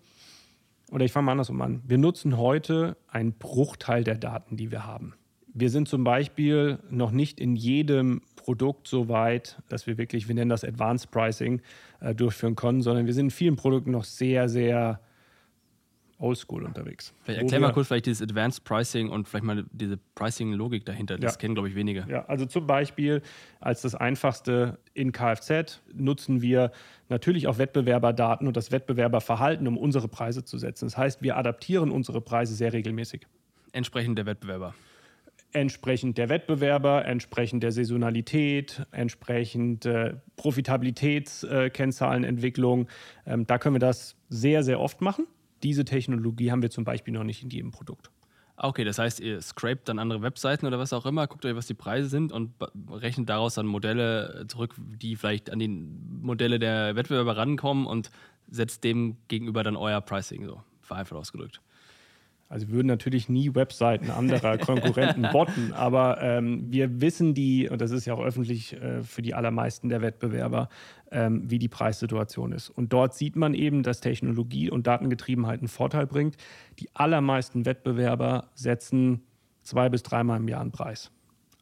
oder 0.93 1.07
ich 1.07 1.13
fange 1.13 1.27
mal 1.27 1.33
andersrum 1.33 1.61
an, 1.63 1.83
wir 1.87 1.99
nutzen 1.99 2.37
heute 2.37 2.97
einen 3.09 3.33
Bruchteil 3.33 4.05
der 4.05 4.17
Daten, 4.17 4.57
die 4.57 4.71
wir 4.71 4.87
haben. 4.87 5.15
Wir 5.55 5.71
sind 5.71 5.89
zum 5.89 6.05
Beispiel 6.05 6.79
noch 6.91 7.11
nicht 7.11 7.41
in 7.41 7.57
jedem 7.57 8.21
Produkt 8.37 8.89
so 8.89 9.09
weit, 9.09 9.59
dass 9.69 9.87
wir 9.87 9.99
wirklich, 9.99 10.29
wir 10.29 10.35
nennen 10.35 10.51
das 10.51 10.65
Advanced 10.65 11.11
Pricing, 11.11 11.63
äh, 12.01 12.15
durchführen 12.15 12.57
können, 12.57 12.83
sondern 12.83 13.07
wir 13.07 13.15
sind 13.15 13.27
in 13.27 13.31
vielen 13.31 13.57
Produkten 13.57 13.91
noch 13.91 14.05
sehr, 14.05 14.49
sehr 14.49 15.01
oldschool 16.23 16.65
unterwegs. 16.65 17.13
Vielleicht 17.23 17.43
erklär 17.43 17.61
mal 17.61 17.73
kurz 17.73 17.89
vielleicht 17.89 18.07
dieses 18.07 18.23
Advanced 18.23 18.65
Pricing 18.65 19.09
und 19.09 19.29
vielleicht 19.29 19.45
mal 19.45 19.65
diese 19.73 19.99
Pricing-Logik 20.15 20.87
dahinter. 20.87 21.19
Das 21.19 21.35
ja. 21.35 21.39
kennen, 21.39 21.55
glaube 21.55 21.69
ich, 21.69 21.75
wenige. 21.75 22.07
Ja, 22.09 22.25
also 22.27 22.47
zum 22.47 22.67
Beispiel 22.67 23.23
als 23.61 23.83
das 23.83 23.95
einfachste 23.95 24.79
in 24.95 25.13
Kfz 25.13 25.81
nutzen 25.93 26.41
wir 26.41 26.73
natürlich 27.09 27.49
auch 27.49 27.59
Wettbewerberdaten 27.59 28.47
und 28.47 28.57
das 28.57 28.73
Wettbewerberverhalten, 28.73 29.67
um 29.67 29.77
unsere 29.77 30.09
Preise 30.09 30.45
zu 30.45 30.59
setzen. 30.59 30.87
Das 30.87 30.97
heißt, 30.97 31.23
wir 31.23 31.37
adaptieren 31.37 31.91
unsere 31.91 32.21
Preise 32.21 32.55
sehr 32.55 32.73
regelmäßig. 32.73 33.27
Entsprechend 33.73 34.19
der 34.19 34.27
Wettbewerber 34.27 34.75
entsprechend 35.55 36.17
der 36.19 36.29
Wettbewerber, 36.29 37.05
entsprechend 37.05 37.63
der 37.63 37.71
Saisonalität, 37.73 38.85
entsprechend 38.91 39.87
äh, 39.87 40.15
Profitabilitätskennzahlenentwicklung. 40.37 42.89
Äh, 43.27 43.35
ähm, 43.35 43.47
da 43.47 43.59
können 43.59 43.75
wir 43.75 43.81
das 43.81 44.17
sehr, 44.29 44.63
sehr 44.63 44.81
oft 44.81 45.03
machen. 45.03 45.27
Diese 45.63 45.85
Technologie 45.85 46.51
haben 46.51 46.63
wir 46.63 46.71
zum 46.71 46.85
Beispiel 46.85 47.15
noch 47.15 47.25
nicht 47.25 47.43
in 47.43 47.51
jedem 47.51 47.71
Produkt. 47.71 48.11
Ah, 48.57 48.69
okay, 48.69 48.85
das 48.85 48.99
heißt, 48.99 49.21
ihr 49.21 49.41
scrapt 49.41 49.89
dann 49.89 49.99
andere 49.99 50.23
Webseiten 50.23 50.67
oder 50.67 50.79
was 50.79 50.93
auch 50.93 51.07
immer, 51.07 51.27
guckt 51.27 51.45
euch, 51.45 51.57
was 51.57 51.67
die 51.67 51.75
Preise 51.75 52.09
sind 52.09 52.33
und 52.33 52.53
rechnet 52.91 53.29
daraus 53.29 53.55
dann 53.55 53.67
Modelle 53.67 54.45
zurück, 54.49 54.75
die 54.79 55.17
vielleicht 55.17 55.51
an 55.51 55.59
die 55.59 55.69
Modelle 55.69 56.59
der 56.59 56.95
Wettbewerber 56.95 57.37
rankommen 57.37 57.87
und 57.87 58.11
setzt 58.51 58.85
dem 58.85 59.17
gegenüber 59.29 59.63
dann 59.63 59.77
euer 59.77 60.01
Pricing, 60.01 60.45
so 60.45 60.63
vereinfacht 60.83 61.19
ausgedrückt. 61.19 61.61
Also 62.53 62.69
wir 62.69 62.75
würden 62.75 62.89
natürlich 62.89 63.31
nie 63.31 63.55
Webseiten 63.55 64.11
anderer 64.11 64.59
Konkurrenten 64.59 65.27
botten, 65.33 65.73
aber 65.73 66.21
ähm, 66.21 66.67
wir 66.71 67.01
wissen 67.01 67.33
die, 67.33 67.67
und 67.71 67.81
das 67.81 67.93
ist 67.93 68.05
ja 68.05 68.13
auch 68.13 68.23
öffentlich 68.23 68.75
äh, 68.75 69.03
für 69.03 69.23
die 69.23 69.33
allermeisten 69.33 69.89
der 69.89 70.03
Wettbewerber, 70.03 70.69
ähm, 71.11 71.51
wie 71.51 71.59
die 71.59 71.69
Preissituation 71.69 72.53
ist. 72.53 72.69
Und 72.69 72.93
dort 72.93 73.15
sieht 73.15 73.37
man 73.37 73.55
eben, 73.55 73.83
dass 73.83 74.01
Technologie 74.01 74.71
und 74.71 74.87
Datengetriebenheit 74.87 75.61
einen 75.61 75.69
Vorteil 75.69 76.07
bringt. 76.07 76.37
Die 76.79 76.91
allermeisten 76.93 77.65
Wettbewerber 77.65 78.51
setzen 78.55 79.23
zwei 79.63 79.89
bis 79.89 80.03
dreimal 80.03 80.39
im 80.39 80.47
Jahr 80.47 80.61
einen 80.61 80.73
Preis. 80.73 81.11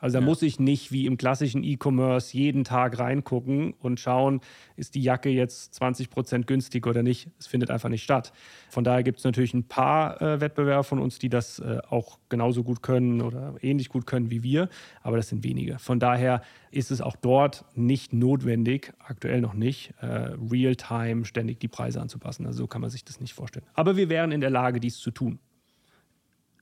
Also 0.00 0.14
da 0.14 0.20
ja. 0.20 0.26
muss 0.26 0.42
ich 0.42 0.58
nicht 0.58 0.92
wie 0.92 1.06
im 1.06 1.16
klassischen 1.16 1.62
E-Commerce 1.62 2.36
jeden 2.36 2.64
Tag 2.64 2.98
reingucken 2.98 3.74
und 3.80 4.00
schauen, 4.00 4.40
ist 4.76 4.94
die 4.94 5.02
Jacke 5.02 5.28
jetzt 5.28 5.74
20 5.74 6.10
Prozent 6.10 6.46
günstig 6.46 6.86
oder 6.86 7.02
nicht. 7.02 7.28
Es 7.38 7.46
findet 7.46 7.70
einfach 7.70 7.88
nicht 7.90 8.02
statt. 8.02 8.32
Von 8.70 8.82
daher 8.82 9.02
gibt 9.02 9.18
es 9.18 9.24
natürlich 9.24 9.54
ein 9.54 9.64
paar 9.64 10.20
äh, 10.20 10.40
Wettbewerber 10.40 10.84
von 10.84 10.98
uns, 10.98 11.18
die 11.18 11.28
das 11.28 11.58
äh, 11.58 11.78
auch 11.88 12.18
genauso 12.28 12.64
gut 12.64 12.82
können 12.82 13.20
oder 13.20 13.54
ähnlich 13.60 13.88
gut 13.88 14.06
können 14.06 14.30
wie 14.30 14.42
wir, 14.42 14.68
aber 15.02 15.16
das 15.16 15.28
sind 15.28 15.44
wenige. 15.44 15.78
Von 15.78 16.00
daher 16.00 16.42
ist 16.70 16.90
es 16.90 17.00
auch 17.00 17.16
dort 17.16 17.64
nicht 17.74 18.12
notwendig, 18.12 18.92
aktuell 18.98 19.40
noch 19.40 19.54
nicht, 19.54 19.92
äh, 20.00 20.06
real-time 20.50 21.24
ständig 21.24 21.60
die 21.60 21.68
Preise 21.68 22.00
anzupassen. 22.00 22.46
Also 22.46 22.58
so 22.58 22.66
kann 22.66 22.80
man 22.80 22.90
sich 22.90 23.04
das 23.04 23.20
nicht 23.20 23.34
vorstellen. 23.34 23.66
Aber 23.74 23.96
wir 23.96 24.08
wären 24.08 24.32
in 24.32 24.40
der 24.40 24.50
Lage, 24.50 24.80
dies 24.80 24.98
zu 24.98 25.10
tun 25.10 25.38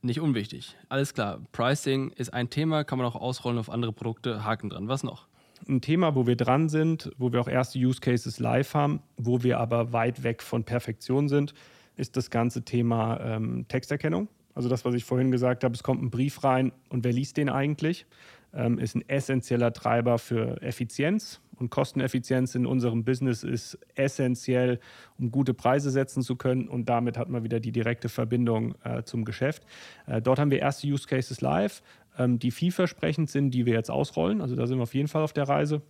nicht 0.01 0.19
unwichtig. 0.19 0.75
Alles 0.87 1.13
klar. 1.13 1.41
Pricing 1.51 2.11
ist 2.11 2.33
ein 2.33 2.49
Thema, 2.49 2.83
kann 2.83 2.97
man 2.97 3.07
auch 3.07 3.15
ausrollen 3.15 3.59
auf 3.59 3.69
andere 3.69 3.91
Produkte. 3.91 4.43
Haken 4.43 4.69
dran. 4.69 4.87
Was 4.87 5.03
noch? 5.03 5.27
Ein 5.67 5.81
Thema, 5.81 6.15
wo 6.15 6.25
wir 6.25 6.35
dran 6.35 6.69
sind, 6.69 7.11
wo 7.17 7.31
wir 7.33 7.41
auch 7.41 7.47
erste 7.47 7.79
Use 7.79 7.99
Cases 7.99 8.39
live 8.39 8.73
haben, 8.73 9.01
wo 9.17 9.43
wir 9.43 9.59
aber 9.59 9.91
weit 9.91 10.23
weg 10.23 10.41
von 10.41 10.63
Perfektion 10.63 11.27
sind, 11.27 11.53
ist 11.97 12.15
das 12.15 12.29
ganze 12.29 12.63
Thema 12.63 13.19
ähm, 13.19 13.65
Texterkennung. 13.67 14.29
Also 14.55 14.69
das, 14.69 14.85
was 14.85 14.95
ich 14.95 15.03
vorhin 15.03 15.31
gesagt 15.31 15.63
habe, 15.63 15.75
es 15.75 15.83
kommt 15.83 16.01
ein 16.01 16.09
Brief 16.09 16.43
rein 16.43 16.71
und 16.89 17.03
wer 17.03 17.13
liest 17.13 17.37
den 17.37 17.49
eigentlich? 17.49 18.05
Ähm, 18.53 18.79
ist 18.79 18.95
ein 18.95 19.07
essentieller 19.07 19.73
Treiber 19.73 20.17
für 20.17 20.61
Effizienz 20.61 21.41
und 21.59 21.69
Kosteneffizienz 21.69 22.55
in 22.55 22.65
unserem 22.65 23.03
Business 23.03 23.43
ist 23.43 23.77
essentiell, 23.95 24.79
um 25.17 25.29
gute 25.29 25.53
Preise 25.53 25.91
setzen 25.91 26.23
zu 26.23 26.35
können. 26.35 26.67
Und 26.69 26.87
damit 26.87 27.17
hat 27.17 27.29
man 27.29 27.43
wieder 27.43 27.59
die 27.59 27.71
direkte 27.71 28.07
Verbindung 28.07 28.75
äh, 28.83 29.03
zum 29.03 29.25
Geschäft. 29.25 29.63
Äh, 30.07 30.21
dort 30.21 30.39
haben 30.39 30.51
wir 30.51 30.59
erste 30.59 30.87
Use 30.87 31.05
Cases 31.07 31.41
live, 31.41 31.83
ähm, 32.17 32.39
die 32.39 32.51
vielversprechend 32.51 33.29
sind, 33.29 33.51
die 33.51 33.65
wir 33.65 33.73
jetzt 33.73 33.91
ausrollen. 33.91 34.41
Also 34.41 34.55
da 34.55 34.67
sind 34.67 34.77
wir 34.77 34.83
auf 34.83 34.95
jeden 34.95 35.09
Fall 35.09 35.23
auf 35.23 35.33
der 35.33 35.49
Reise. 35.49 35.81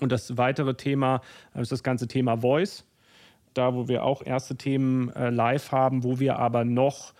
Und 0.00 0.12
das 0.12 0.36
weitere 0.36 0.74
Thema 0.74 1.20
äh, 1.54 1.62
ist 1.62 1.70
das 1.70 1.82
ganze 1.82 2.08
Thema 2.08 2.38
Voice. 2.38 2.84
Da, 3.54 3.74
wo 3.74 3.88
wir 3.88 4.04
auch 4.04 4.22
erste 4.24 4.56
Themen 4.56 5.10
äh, 5.10 5.30
live 5.30 5.72
haben, 5.72 6.04
wo 6.04 6.18
wir 6.18 6.38
aber 6.38 6.64
noch 6.64 7.14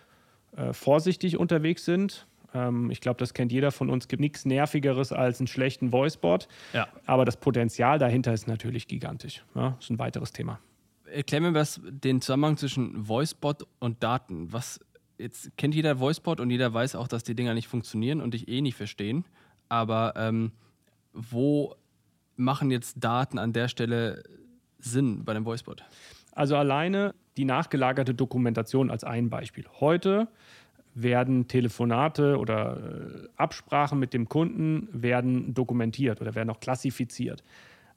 äh, 0.56 0.72
vorsichtig 0.72 1.38
unterwegs 1.38 1.84
sind 1.84 2.27
ähm, 2.54 2.90
ich 2.90 3.00
glaube, 3.00 3.18
das 3.18 3.34
kennt 3.34 3.52
jeder 3.52 3.70
von 3.72 3.90
uns. 3.90 4.04
Es 4.04 4.08
gibt 4.08 4.20
nichts 4.20 4.44
Nervigeres 4.44 5.12
als 5.12 5.40
einen 5.40 5.46
schlechten 5.46 5.92
Voicebot. 5.92 6.48
Ja. 6.72 6.88
Aber 7.06 7.24
das 7.24 7.36
Potenzial 7.36 7.98
dahinter 7.98 8.32
ist 8.32 8.46
natürlich 8.46 8.86
gigantisch. 8.86 9.44
Ja, 9.54 9.70
das 9.70 9.84
ist 9.84 9.90
ein 9.90 9.98
weiteres 9.98 10.32
Thema. 10.32 10.60
Erklär 11.04 11.40
mir 11.40 11.54
was, 11.54 11.80
den 11.84 12.20
Zusammenhang 12.20 12.56
zwischen 12.56 13.08
Voicebot 13.08 13.66
und 13.78 14.02
Daten. 14.02 14.52
Was, 14.52 14.80
jetzt 15.16 15.56
kennt 15.56 15.74
jeder 15.74 16.00
Voicebot 16.00 16.40
und 16.40 16.50
jeder 16.50 16.72
weiß 16.72 16.96
auch, 16.96 17.08
dass 17.08 17.24
die 17.24 17.34
Dinger 17.34 17.54
nicht 17.54 17.68
funktionieren 17.68 18.20
und 18.20 18.34
dich 18.34 18.48
eh 18.48 18.60
nicht 18.60 18.76
verstehen. 18.76 19.24
Aber 19.68 20.14
ähm, 20.16 20.52
wo 21.12 21.74
machen 22.36 22.70
jetzt 22.70 22.96
Daten 23.02 23.38
an 23.38 23.52
der 23.52 23.68
Stelle 23.68 24.22
Sinn 24.78 25.24
bei 25.24 25.34
dem 25.34 25.44
Voicebot? 25.44 25.82
Also 26.32 26.56
alleine 26.56 27.14
die 27.36 27.44
nachgelagerte 27.44 28.14
Dokumentation 28.14 28.90
als 28.90 29.04
ein 29.04 29.30
Beispiel. 29.30 29.64
Heute 29.80 30.28
werden 31.02 31.48
Telefonate 31.48 32.38
oder 32.38 32.76
äh, 32.76 33.28
Absprachen 33.36 33.98
mit 33.98 34.12
dem 34.12 34.28
Kunden 34.28 34.88
werden 34.92 35.54
dokumentiert 35.54 36.20
oder 36.20 36.34
werden 36.34 36.50
auch 36.50 36.60
klassifiziert. 36.60 37.42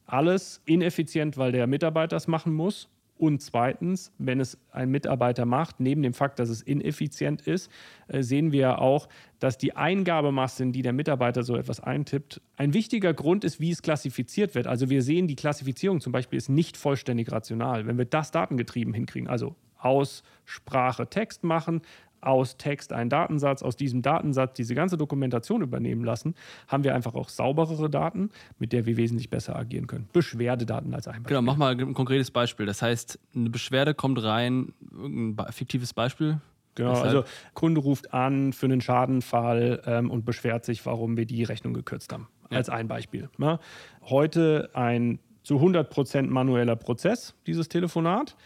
Alles 0.06 0.60
ineffizient, 0.64 1.36
weil 1.36 1.52
der 1.52 1.66
Mitarbeiter 1.66 2.16
es 2.16 2.28
machen 2.28 2.52
muss. 2.52 2.88
Und 3.18 3.40
zweitens, 3.40 4.10
wenn 4.18 4.40
es 4.40 4.58
ein 4.72 4.90
Mitarbeiter 4.90 5.44
macht, 5.46 5.78
neben 5.78 6.02
dem 6.02 6.12
Fakt, 6.12 6.40
dass 6.40 6.48
es 6.48 6.60
ineffizient 6.60 7.42
ist, 7.42 7.70
äh, 8.08 8.22
sehen 8.22 8.50
wir 8.50 8.80
auch, 8.80 9.08
dass 9.38 9.58
die 9.58 9.76
Eingabemasse, 9.76 10.64
in 10.64 10.72
die 10.72 10.82
der 10.82 10.92
Mitarbeiter 10.92 11.44
so 11.44 11.56
etwas 11.56 11.78
eintippt, 11.78 12.40
ein 12.56 12.74
wichtiger 12.74 13.14
Grund 13.14 13.44
ist, 13.44 13.60
wie 13.60 13.70
es 13.70 13.82
klassifiziert 13.82 14.56
wird. 14.56 14.66
Also 14.66 14.90
wir 14.90 15.02
sehen, 15.02 15.28
die 15.28 15.36
Klassifizierung 15.36 16.00
zum 16.00 16.12
Beispiel 16.12 16.36
ist 16.36 16.48
nicht 16.48 16.76
vollständig 16.76 17.30
rational. 17.30 17.86
Wenn 17.86 17.96
wir 17.96 18.06
das 18.06 18.32
datengetrieben 18.32 18.92
hinkriegen, 18.92 19.28
also 19.28 19.54
aus 19.78 20.22
Sprache 20.44 21.08
Text 21.08 21.44
machen, 21.44 21.82
aus 22.22 22.56
Text 22.56 22.92
einen 22.92 23.10
Datensatz, 23.10 23.62
aus 23.62 23.76
diesem 23.76 24.02
Datensatz 24.02 24.54
diese 24.54 24.74
ganze 24.74 24.96
Dokumentation 24.96 25.62
übernehmen 25.62 26.04
lassen, 26.04 26.34
haben 26.68 26.84
wir 26.84 26.94
einfach 26.94 27.14
auch 27.14 27.28
sauberere 27.28 27.90
Daten, 27.90 28.30
mit 28.58 28.72
der 28.72 28.86
wir 28.86 28.96
wesentlich 28.96 29.28
besser 29.28 29.56
agieren 29.56 29.86
können. 29.86 30.08
Beschwerdedaten 30.12 30.94
als 30.94 31.08
ein 31.08 31.22
Beispiel. 31.22 31.36
Genau, 31.36 31.42
mach 31.42 31.56
mal 31.56 31.78
ein 31.78 31.94
konkretes 31.94 32.30
Beispiel. 32.30 32.66
Das 32.66 32.80
heißt, 32.82 33.18
eine 33.34 33.50
Beschwerde 33.50 33.94
kommt 33.94 34.22
rein, 34.22 34.72
ein 34.92 35.36
fiktives 35.50 35.92
Beispiel. 35.92 36.40
Genau, 36.74 36.90
Deshalb. 36.90 37.06
also 37.06 37.24
Kunde 37.54 37.80
ruft 37.80 38.14
an 38.14 38.52
für 38.52 38.66
einen 38.66 38.80
Schadenfall 38.80 39.82
ähm, 39.84 40.10
und 40.10 40.24
beschwert 40.24 40.64
sich, 40.64 40.86
warum 40.86 41.16
wir 41.16 41.26
die 41.26 41.44
Rechnung 41.44 41.74
gekürzt 41.74 42.12
haben. 42.12 42.28
Ja. 42.50 42.58
Als 42.58 42.70
ein 42.70 42.88
Beispiel. 42.88 43.28
Ja. 43.38 43.58
Heute 44.02 44.70
ein 44.72 45.18
zu 45.42 45.56
100% 45.56 46.28
manueller 46.28 46.76
Prozess, 46.76 47.34
dieses 47.46 47.68
Telefonat. 47.68 48.36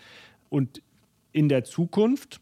Und 0.49 0.83
in 1.33 1.49
der 1.49 1.64
Zukunft 1.64 2.40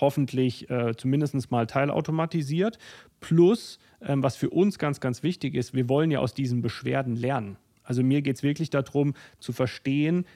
hoffentlich 0.00 0.70
äh, 0.70 0.94
zumindest 0.96 1.50
mal 1.50 1.66
teilautomatisiert. 1.66 2.78
Plus, 3.20 3.78
ähm, 4.00 4.22
was 4.22 4.36
für 4.36 4.50
uns 4.50 4.78
ganz, 4.78 5.00
ganz 5.00 5.22
wichtig 5.22 5.54
ist, 5.54 5.74
wir 5.74 5.88
wollen 5.88 6.10
ja 6.10 6.20
aus 6.20 6.34
diesen 6.34 6.62
Beschwerden 6.62 7.16
lernen. 7.16 7.56
Also 7.82 8.02
mir 8.02 8.22
geht 8.22 8.36
es 8.36 8.42
wirklich 8.42 8.70
darum 8.70 9.14
zu 9.38 9.52
verstehen, 9.52 10.26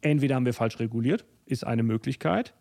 entweder 0.00 0.36
haben 0.36 0.46
wir 0.46 0.54
falsch 0.54 0.78
reguliert, 0.78 1.24
ist 1.46 1.66
eine 1.66 1.82
Möglichkeit, 1.82 2.54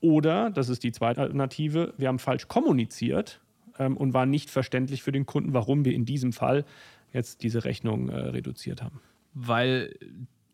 oder, 0.00 0.50
das 0.50 0.68
ist 0.68 0.82
die 0.82 0.90
zweite 0.90 1.20
Alternative, 1.20 1.94
wir 1.96 2.08
haben 2.08 2.18
falsch 2.18 2.48
kommuniziert 2.48 3.40
ähm, 3.78 3.96
und 3.96 4.12
war 4.12 4.26
nicht 4.26 4.50
verständlich 4.50 5.02
für 5.02 5.12
den 5.12 5.26
Kunden, 5.26 5.54
warum 5.54 5.84
wir 5.84 5.94
in 5.94 6.04
diesem 6.04 6.32
Fall 6.32 6.64
jetzt 7.12 7.44
diese 7.44 7.64
Rechnung 7.64 8.08
äh, 8.08 8.16
reduziert 8.16 8.82
haben. 8.82 9.00
Weil 9.32 9.94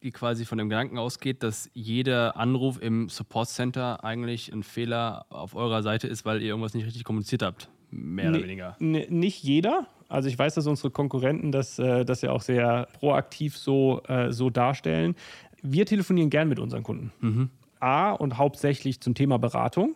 die 0.02 0.10
quasi 0.10 0.44
von 0.44 0.58
dem 0.58 0.68
Gedanken 0.68 0.98
ausgeht, 0.98 1.42
dass 1.42 1.70
jeder 1.74 2.36
Anruf 2.36 2.80
im 2.80 3.08
Support 3.08 3.48
Center 3.48 4.04
eigentlich 4.04 4.52
ein 4.52 4.62
Fehler 4.62 5.26
auf 5.30 5.54
eurer 5.54 5.82
Seite 5.82 6.06
ist, 6.06 6.24
weil 6.24 6.40
ihr 6.40 6.48
irgendwas 6.48 6.74
nicht 6.74 6.86
richtig 6.86 7.04
kommuniziert 7.04 7.42
habt. 7.42 7.68
Mehr 7.90 8.30
nee, 8.30 8.36
oder 8.36 8.44
weniger. 8.46 8.76
Nee, 8.78 9.06
nicht 9.10 9.42
jeder. 9.42 9.86
Also 10.08 10.28
ich 10.28 10.38
weiß, 10.38 10.54
dass 10.54 10.66
unsere 10.66 10.90
Konkurrenten 10.90 11.52
das, 11.52 11.78
äh, 11.78 12.04
das 12.04 12.22
ja 12.22 12.32
auch 12.32 12.42
sehr 12.42 12.88
proaktiv 12.98 13.56
so, 13.56 14.02
äh, 14.08 14.32
so 14.32 14.50
darstellen. 14.50 15.14
Wir 15.62 15.86
telefonieren 15.86 16.30
gern 16.30 16.48
mit 16.48 16.58
unseren 16.58 16.82
Kunden. 16.82 17.12
Mhm. 17.20 17.50
A 17.80 18.12
und 18.12 18.38
hauptsächlich 18.38 19.00
zum 19.00 19.14
Thema 19.14 19.38
Beratung. 19.38 19.94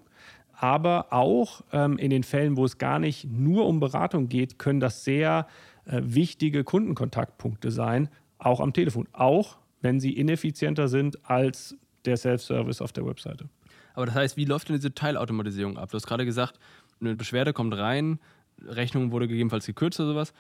Aber 0.53 1.13
auch 1.13 1.63
ähm, 1.73 1.99
in 1.99 2.11
den 2.11 2.23
Fällen, 2.23 2.57
wo 2.57 2.65
es 2.65 2.79
gar 2.79 2.99
nicht 2.99 3.25
nur 3.25 3.67
um 3.67 3.81
Beratung 3.81 4.29
geht, 4.29 4.59
können 4.59 4.81
das 4.81 5.05
sehr 5.05 5.47
äh, 5.87 6.01
wichtige 6.05 6.63
Kundenkontaktpunkte 6.63 7.71
sein, 7.71 8.09
auch 8.39 8.61
am 8.61 8.73
Telefon. 8.73 9.09
Auch 9.13 9.57
wenn 9.83 10.01
sie 10.01 10.13
ineffizienter 10.13 10.89
sind 10.89 11.29
als 11.29 11.77
der 12.05 12.17
Self-Service 12.17 12.81
auf 12.81 12.93
der 12.93 13.05
Webseite. 13.07 13.49
Aber 13.95 14.07
das 14.07 14.15
heißt, 14.15 14.37
wie 14.37 14.45
läuft 14.45 14.69
denn 14.69 14.77
diese 14.77 14.95
Teilautomatisierung 14.95 15.77
ab? 15.77 15.91
Du 15.91 15.97
hast 15.97 16.07
gerade 16.07 16.25
gesagt, 16.25 16.59
eine 17.01 17.15
Beschwerde 17.15 17.53
kommt 17.53 17.77
rein, 17.77 18.19
Rechnung 18.65 19.13
wurde 19.13 19.29
gegebenenfalls 19.29 19.67
gekürzt 19.67 20.01
oder 20.01 20.11
sowas. 20.11 20.33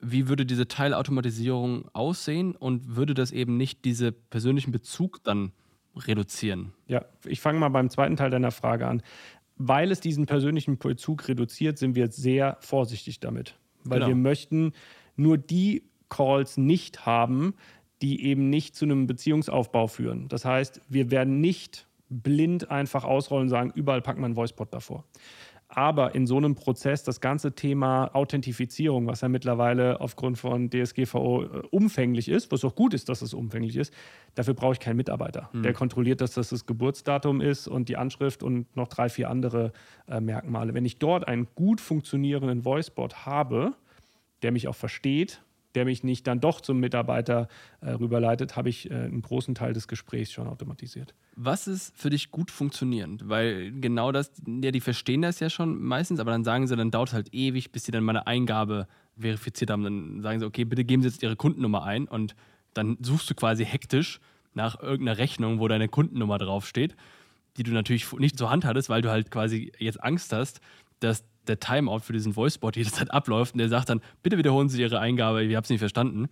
Wie 0.00 0.28
würde 0.28 0.44
diese 0.44 0.66
Teilautomatisierung 0.66 1.88
aussehen 1.92 2.56
und 2.56 2.96
würde 2.96 3.14
das 3.14 3.30
eben 3.30 3.56
nicht 3.56 3.84
diesen 3.84 4.14
persönlichen 4.30 4.72
Bezug 4.72 5.22
dann 5.22 5.52
reduzieren? 5.94 6.72
Ja, 6.88 7.04
ich 7.24 7.40
fange 7.40 7.60
mal 7.60 7.68
beim 7.68 7.88
zweiten 7.88 8.16
Teil 8.16 8.30
deiner 8.30 8.50
Frage 8.50 8.86
an. 8.86 9.02
Weil 9.56 9.92
es 9.92 10.00
diesen 10.00 10.26
persönlichen 10.26 10.78
Bezug 10.78 11.28
reduziert, 11.28 11.78
sind 11.78 11.94
wir 11.94 12.10
sehr 12.10 12.56
vorsichtig 12.60 13.20
damit. 13.20 13.54
Weil 13.84 14.00
genau. 14.00 14.08
wir 14.08 14.16
möchten 14.16 14.72
nur 15.14 15.38
die 15.38 15.84
Calls 16.08 16.56
nicht 16.56 17.06
haben, 17.06 17.54
die 18.02 18.24
eben 18.24 18.50
nicht 18.50 18.74
zu 18.74 18.84
einem 18.84 19.06
Beziehungsaufbau 19.06 19.86
führen. 19.86 20.28
Das 20.28 20.44
heißt, 20.44 20.80
wir 20.88 21.10
werden 21.10 21.40
nicht 21.40 21.86
blind 22.10 22.70
einfach 22.70 23.04
ausrollen 23.04 23.44
und 23.44 23.48
sagen, 23.48 23.72
überall 23.74 24.02
packt 24.02 24.18
man 24.18 24.26
einen 24.26 24.36
Voicepod 24.36 24.74
davor. 24.74 25.04
Aber 25.74 26.14
in 26.14 26.26
so 26.26 26.36
einem 26.36 26.54
Prozess 26.54 27.02
das 27.02 27.22
ganze 27.22 27.54
Thema 27.54 28.14
Authentifizierung, 28.14 29.06
was 29.06 29.22
ja 29.22 29.28
mittlerweile 29.28 30.02
aufgrund 30.02 30.36
von 30.36 30.68
DSGVO 30.68 31.44
äh, 31.44 31.46
umfänglich 31.70 32.28
ist, 32.28 32.52
was 32.52 32.62
auch 32.64 32.74
gut 32.74 32.92
ist, 32.92 33.08
dass 33.08 33.22
es 33.22 33.32
umfänglich 33.32 33.76
ist, 33.76 33.94
dafür 34.34 34.52
brauche 34.52 34.74
ich 34.74 34.80
keinen 34.80 34.98
Mitarbeiter. 34.98 35.48
Mhm. 35.54 35.62
Der 35.62 35.72
kontrolliert, 35.72 36.20
dass 36.20 36.32
das 36.32 36.50
das 36.50 36.66
Geburtsdatum 36.66 37.40
ist 37.40 37.68
und 37.68 37.88
die 37.88 37.96
Anschrift 37.96 38.42
und 38.42 38.76
noch 38.76 38.88
drei, 38.88 39.08
vier 39.08 39.30
andere 39.30 39.72
äh, 40.08 40.20
Merkmale. 40.20 40.74
Wenn 40.74 40.84
ich 40.84 40.98
dort 40.98 41.26
einen 41.26 41.48
gut 41.54 41.80
funktionierenden 41.80 42.66
Voicebot 42.66 43.24
habe, 43.24 43.72
der 44.42 44.52
mich 44.52 44.68
auch 44.68 44.76
versteht, 44.76 45.40
der 45.74 45.84
mich 45.84 46.04
nicht 46.04 46.26
dann 46.26 46.40
doch 46.40 46.60
zum 46.60 46.80
Mitarbeiter 46.80 47.48
äh, 47.80 47.90
rüberleitet, 47.90 48.56
habe 48.56 48.68
ich 48.68 48.90
äh, 48.90 48.94
einen 48.94 49.22
großen 49.22 49.54
Teil 49.54 49.72
des 49.72 49.88
Gesprächs 49.88 50.32
schon 50.32 50.46
automatisiert. 50.46 51.14
Was 51.34 51.66
ist 51.66 51.96
für 51.96 52.10
dich 52.10 52.30
gut 52.30 52.50
funktionierend? 52.50 53.28
Weil 53.28 53.72
genau 53.80 54.12
das, 54.12 54.32
ja, 54.46 54.70
die 54.70 54.80
verstehen 54.80 55.22
das 55.22 55.40
ja 55.40 55.48
schon 55.50 55.82
meistens, 55.82 56.20
aber 56.20 56.30
dann 56.30 56.44
sagen 56.44 56.66
sie, 56.66 56.76
dann 56.76 56.90
dauert 56.90 57.08
es 57.08 57.14
halt 57.14 57.32
ewig, 57.32 57.72
bis 57.72 57.84
sie 57.84 57.92
dann 57.92 58.04
meine 58.04 58.26
Eingabe 58.26 58.86
verifiziert 59.18 59.70
haben. 59.70 59.82
Dann 59.84 60.22
sagen 60.22 60.40
sie, 60.40 60.46
okay, 60.46 60.64
bitte 60.64 60.84
geben 60.84 61.02
Sie 61.02 61.08
jetzt 61.08 61.22
Ihre 61.22 61.36
Kundennummer 61.36 61.84
ein 61.84 62.06
und 62.06 62.34
dann 62.74 62.96
suchst 63.00 63.28
du 63.30 63.34
quasi 63.34 63.64
hektisch 63.64 64.20
nach 64.54 64.80
irgendeiner 64.80 65.18
Rechnung, 65.18 65.60
wo 65.60 65.68
deine 65.68 65.88
Kundennummer 65.88 66.38
draufsteht, 66.38 66.96
die 67.56 67.62
du 67.62 67.72
natürlich 67.72 68.10
nicht 68.12 68.38
zur 68.38 68.50
Hand 68.50 68.64
hattest, 68.64 68.88
weil 68.88 69.02
du 69.02 69.10
halt 69.10 69.30
quasi 69.30 69.72
jetzt 69.78 70.02
Angst 70.02 70.32
hast, 70.32 70.60
dass 71.00 71.24
der 71.48 71.60
Timeout 71.60 72.00
für 72.00 72.12
diesen 72.12 72.36
Voicebot 72.36 72.76
jederzeit 72.76 73.10
abläuft 73.10 73.54
und 73.54 73.58
der 73.58 73.68
sagt 73.68 73.88
dann, 73.88 74.00
bitte 74.22 74.38
wiederholen 74.38 74.68
Sie 74.68 74.80
Ihre 74.80 75.00
Eingabe, 75.00 75.42
ich 75.42 75.54
habe 75.54 75.64
es 75.64 75.70
nicht 75.70 75.80
verstanden. 75.80 76.28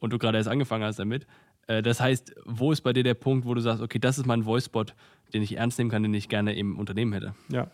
Und 0.00 0.12
du 0.12 0.18
gerade 0.18 0.38
erst 0.38 0.48
angefangen 0.48 0.84
hast 0.84 0.98
damit. 0.98 1.26
Äh, 1.66 1.82
das 1.82 2.00
heißt, 2.00 2.34
wo 2.44 2.72
ist 2.72 2.82
bei 2.82 2.92
dir 2.92 3.02
der 3.02 3.14
Punkt, 3.14 3.46
wo 3.46 3.54
du 3.54 3.60
sagst, 3.60 3.82
okay, 3.82 3.98
das 3.98 4.18
ist 4.18 4.26
mein 4.26 4.46
Voicebot, 4.46 4.94
den 5.32 5.42
ich 5.42 5.56
ernst 5.56 5.78
nehmen 5.78 5.90
kann, 5.90 6.02
den 6.02 6.14
ich 6.14 6.28
gerne 6.28 6.56
im 6.56 6.78
Unternehmen 6.78 7.12
hätte? 7.12 7.34
Ja. 7.48 7.68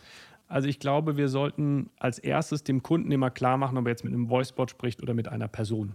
Also 0.46 0.68
ich 0.68 0.78
glaube, 0.78 1.16
wir 1.16 1.28
sollten 1.28 1.90
als 1.98 2.18
erstes 2.18 2.64
dem 2.64 2.82
Kunden 2.82 3.10
immer 3.10 3.30
klar 3.30 3.56
machen, 3.56 3.78
ob 3.78 3.86
er 3.86 3.90
jetzt 3.90 4.04
mit 4.04 4.12
einem 4.12 4.28
Voicebot 4.28 4.70
spricht 4.70 5.02
oder 5.02 5.14
mit 5.14 5.28
einer 5.28 5.48
Person. 5.48 5.94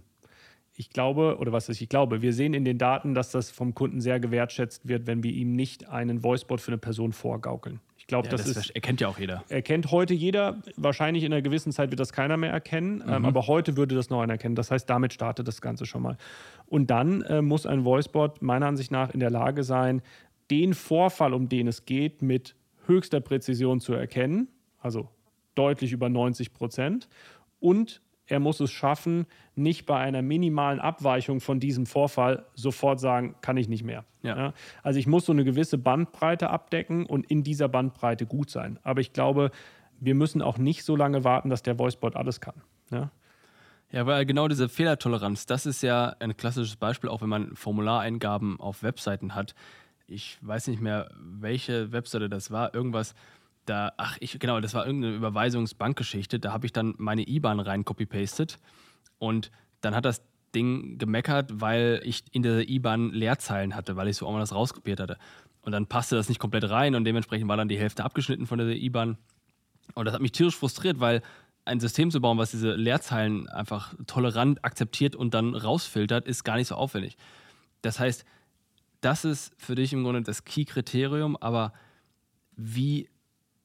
Ich 0.74 0.90
glaube, 0.90 1.36
oder 1.38 1.52
was 1.52 1.68
ist 1.68 1.80
ich 1.80 1.88
glaube, 1.88 2.22
wir 2.22 2.32
sehen 2.32 2.54
in 2.54 2.64
den 2.64 2.78
Daten, 2.78 3.14
dass 3.14 3.30
das 3.30 3.50
vom 3.50 3.74
Kunden 3.74 4.00
sehr 4.00 4.18
gewertschätzt 4.18 4.88
wird, 4.88 5.06
wenn 5.06 5.22
wir 5.22 5.32
ihm 5.32 5.54
nicht 5.54 5.88
einen 5.88 6.22
Voicebot 6.22 6.60
für 6.60 6.72
eine 6.72 6.78
Person 6.78 7.12
vorgaukeln. 7.12 7.80
Glaube, 8.10 8.26
ja, 8.26 8.32
das, 8.32 8.44
das, 8.44 8.56
ist. 8.56 8.70
Erkennt 8.70 9.00
ja 9.00 9.08
auch 9.08 9.18
jeder. 9.18 9.44
Erkennt 9.48 9.90
heute 9.90 10.14
jeder. 10.14 10.60
Wahrscheinlich 10.76 11.24
in 11.24 11.32
einer 11.32 11.42
gewissen 11.42 11.72
Zeit 11.72 11.90
wird 11.90 12.00
das 12.00 12.12
keiner 12.12 12.36
mehr 12.36 12.50
erkennen. 12.50 13.02
Ähm, 13.06 13.20
mhm. 13.20 13.24
aber 13.24 13.46
heute 13.46 13.76
würde 13.76 13.94
das 13.94 14.10
noch 14.10 14.20
einer 14.20 14.34
erkennen. 14.34 14.56
Das 14.56 14.70
heißt, 14.70 14.90
damit 14.90 15.12
startet 15.12 15.48
das 15.48 15.60
Ganze 15.60 15.86
schon 15.86 16.02
mal. 16.02 16.16
Und 16.66 16.90
dann 16.90 17.22
äh, 17.22 17.40
muss 17.40 17.66
ein 17.66 17.84
Voicebot 17.84 18.42
meiner 18.42 18.66
Ansicht 18.66 18.90
nach 18.90 19.10
in 19.10 19.20
der 19.20 19.30
Lage 19.30 19.62
sein, 19.62 20.02
den 20.50 20.74
Vorfall, 20.74 21.32
um 21.32 21.48
den 21.48 21.68
es 21.68 21.86
geht, 21.86 22.20
mit 22.20 22.56
höchster 22.86 23.20
Präzision 23.20 23.80
zu 23.80 23.94
erkennen. 23.94 24.48
Also 24.80 25.08
deutlich 25.54 25.92
über 25.92 26.08
90 26.08 26.52
Prozent. 26.52 27.08
Und 27.60 28.02
er 28.30 28.40
muss 28.40 28.60
es 28.60 28.70
schaffen, 28.70 29.26
nicht 29.54 29.86
bei 29.86 29.96
einer 29.96 30.22
minimalen 30.22 30.80
Abweichung 30.80 31.40
von 31.40 31.60
diesem 31.60 31.86
Vorfall 31.86 32.46
sofort 32.54 33.00
sagen, 33.00 33.34
kann 33.40 33.56
ich 33.56 33.68
nicht 33.68 33.84
mehr. 33.84 34.04
Ja. 34.22 34.36
Ja? 34.36 34.54
Also 34.82 34.98
ich 34.98 35.06
muss 35.06 35.26
so 35.26 35.32
eine 35.32 35.44
gewisse 35.44 35.78
Bandbreite 35.78 36.50
abdecken 36.50 37.06
und 37.06 37.26
in 37.30 37.42
dieser 37.42 37.68
Bandbreite 37.68 38.26
gut 38.26 38.50
sein. 38.50 38.78
Aber 38.82 39.00
ich 39.00 39.12
glaube, 39.12 39.50
wir 39.98 40.14
müssen 40.14 40.42
auch 40.42 40.58
nicht 40.58 40.84
so 40.84 40.96
lange 40.96 41.24
warten, 41.24 41.50
dass 41.50 41.62
der 41.62 41.78
Voicebot 41.78 42.16
alles 42.16 42.40
kann. 42.40 42.54
Ja? 42.90 43.10
Ja, 43.92 44.06
weil 44.06 44.24
genau 44.24 44.46
diese 44.46 44.68
Fehlertoleranz, 44.68 45.46
das 45.46 45.66
ist 45.66 45.82
ja 45.82 46.14
ein 46.20 46.36
klassisches 46.36 46.76
Beispiel, 46.76 47.10
auch 47.10 47.22
wenn 47.22 47.28
man 47.28 47.56
Formulareingaben 47.56 48.60
auf 48.60 48.84
Webseiten 48.84 49.34
hat. 49.34 49.56
Ich 50.06 50.38
weiß 50.42 50.68
nicht 50.68 50.80
mehr, 50.80 51.10
welche 51.18 51.90
Webseite 51.90 52.28
das 52.28 52.52
war, 52.52 52.72
irgendwas 52.74 53.14
da, 53.70 53.92
ach, 53.96 54.16
ich, 54.20 54.38
genau, 54.38 54.60
das 54.60 54.74
war 54.74 54.84
irgendeine 54.84 55.14
Überweisungsbankgeschichte. 55.14 56.40
Da 56.40 56.52
habe 56.52 56.66
ich 56.66 56.72
dann 56.72 56.94
meine 56.98 57.26
IBAN 57.26 57.60
rein 57.60 57.84
copy-pasted 57.84 58.58
und 59.18 59.50
dann 59.80 59.94
hat 59.94 60.04
das 60.04 60.22
Ding 60.54 60.98
gemeckert, 60.98 61.60
weil 61.60 62.00
ich 62.04 62.24
in 62.32 62.42
der 62.42 62.68
IBAN 62.68 63.10
Leerzeilen 63.12 63.76
hatte, 63.76 63.96
weil 63.96 64.08
ich 64.08 64.16
so 64.16 64.26
auch 64.26 64.32
mal 64.32 64.40
das 64.40 64.52
rauskopiert 64.52 64.98
hatte. 64.98 65.16
Und 65.62 65.72
dann 65.72 65.86
passte 65.86 66.16
das 66.16 66.28
nicht 66.28 66.40
komplett 66.40 66.68
rein 66.68 66.94
und 66.94 67.04
dementsprechend 67.04 67.48
war 67.48 67.56
dann 67.56 67.68
die 67.68 67.78
Hälfte 67.78 68.04
abgeschnitten 68.04 68.46
von 68.46 68.58
der 68.58 68.68
IBAN. 68.68 69.16
Und 69.94 70.04
das 70.04 70.14
hat 70.14 70.20
mich 70.20 70.32
tierisch 70.32 70.56
frustriert, 70.56 70.98
weil 70.98 71.22
ein 71.64 71.78
System 71.78 72.10
zu 72.10 72.20
bauen, 72.20 72.38
was 72.38 72.50
diese 72.50 72.74
Leerzeilen 72.74 73.48
einfach 73.48 73.94
tolerant 74.06 74.64
akzeptiert 74.64 75.14
und 75.14 75.32
dann 75.34 75.54
rausfiltert, 75.54 76.26
ist 76.26 76.42
gar 76.42 76.56
nicht 76.56 76.68
so 76.68 76.74
aufwendig. 76.74 77.16
Das 77.82 78.00
heißt, 78.00 78.24
das 79.00 79.24
ist 79.24 79.54
für 79.58 79.76
dich 79.76 79.92
im 79.92 80.02
Grunde 80.02 80.22
das 80.22 80.44
Key-Kriterium, 80.44 81.36
aber 81.36 81.72
wie 82.56 83.08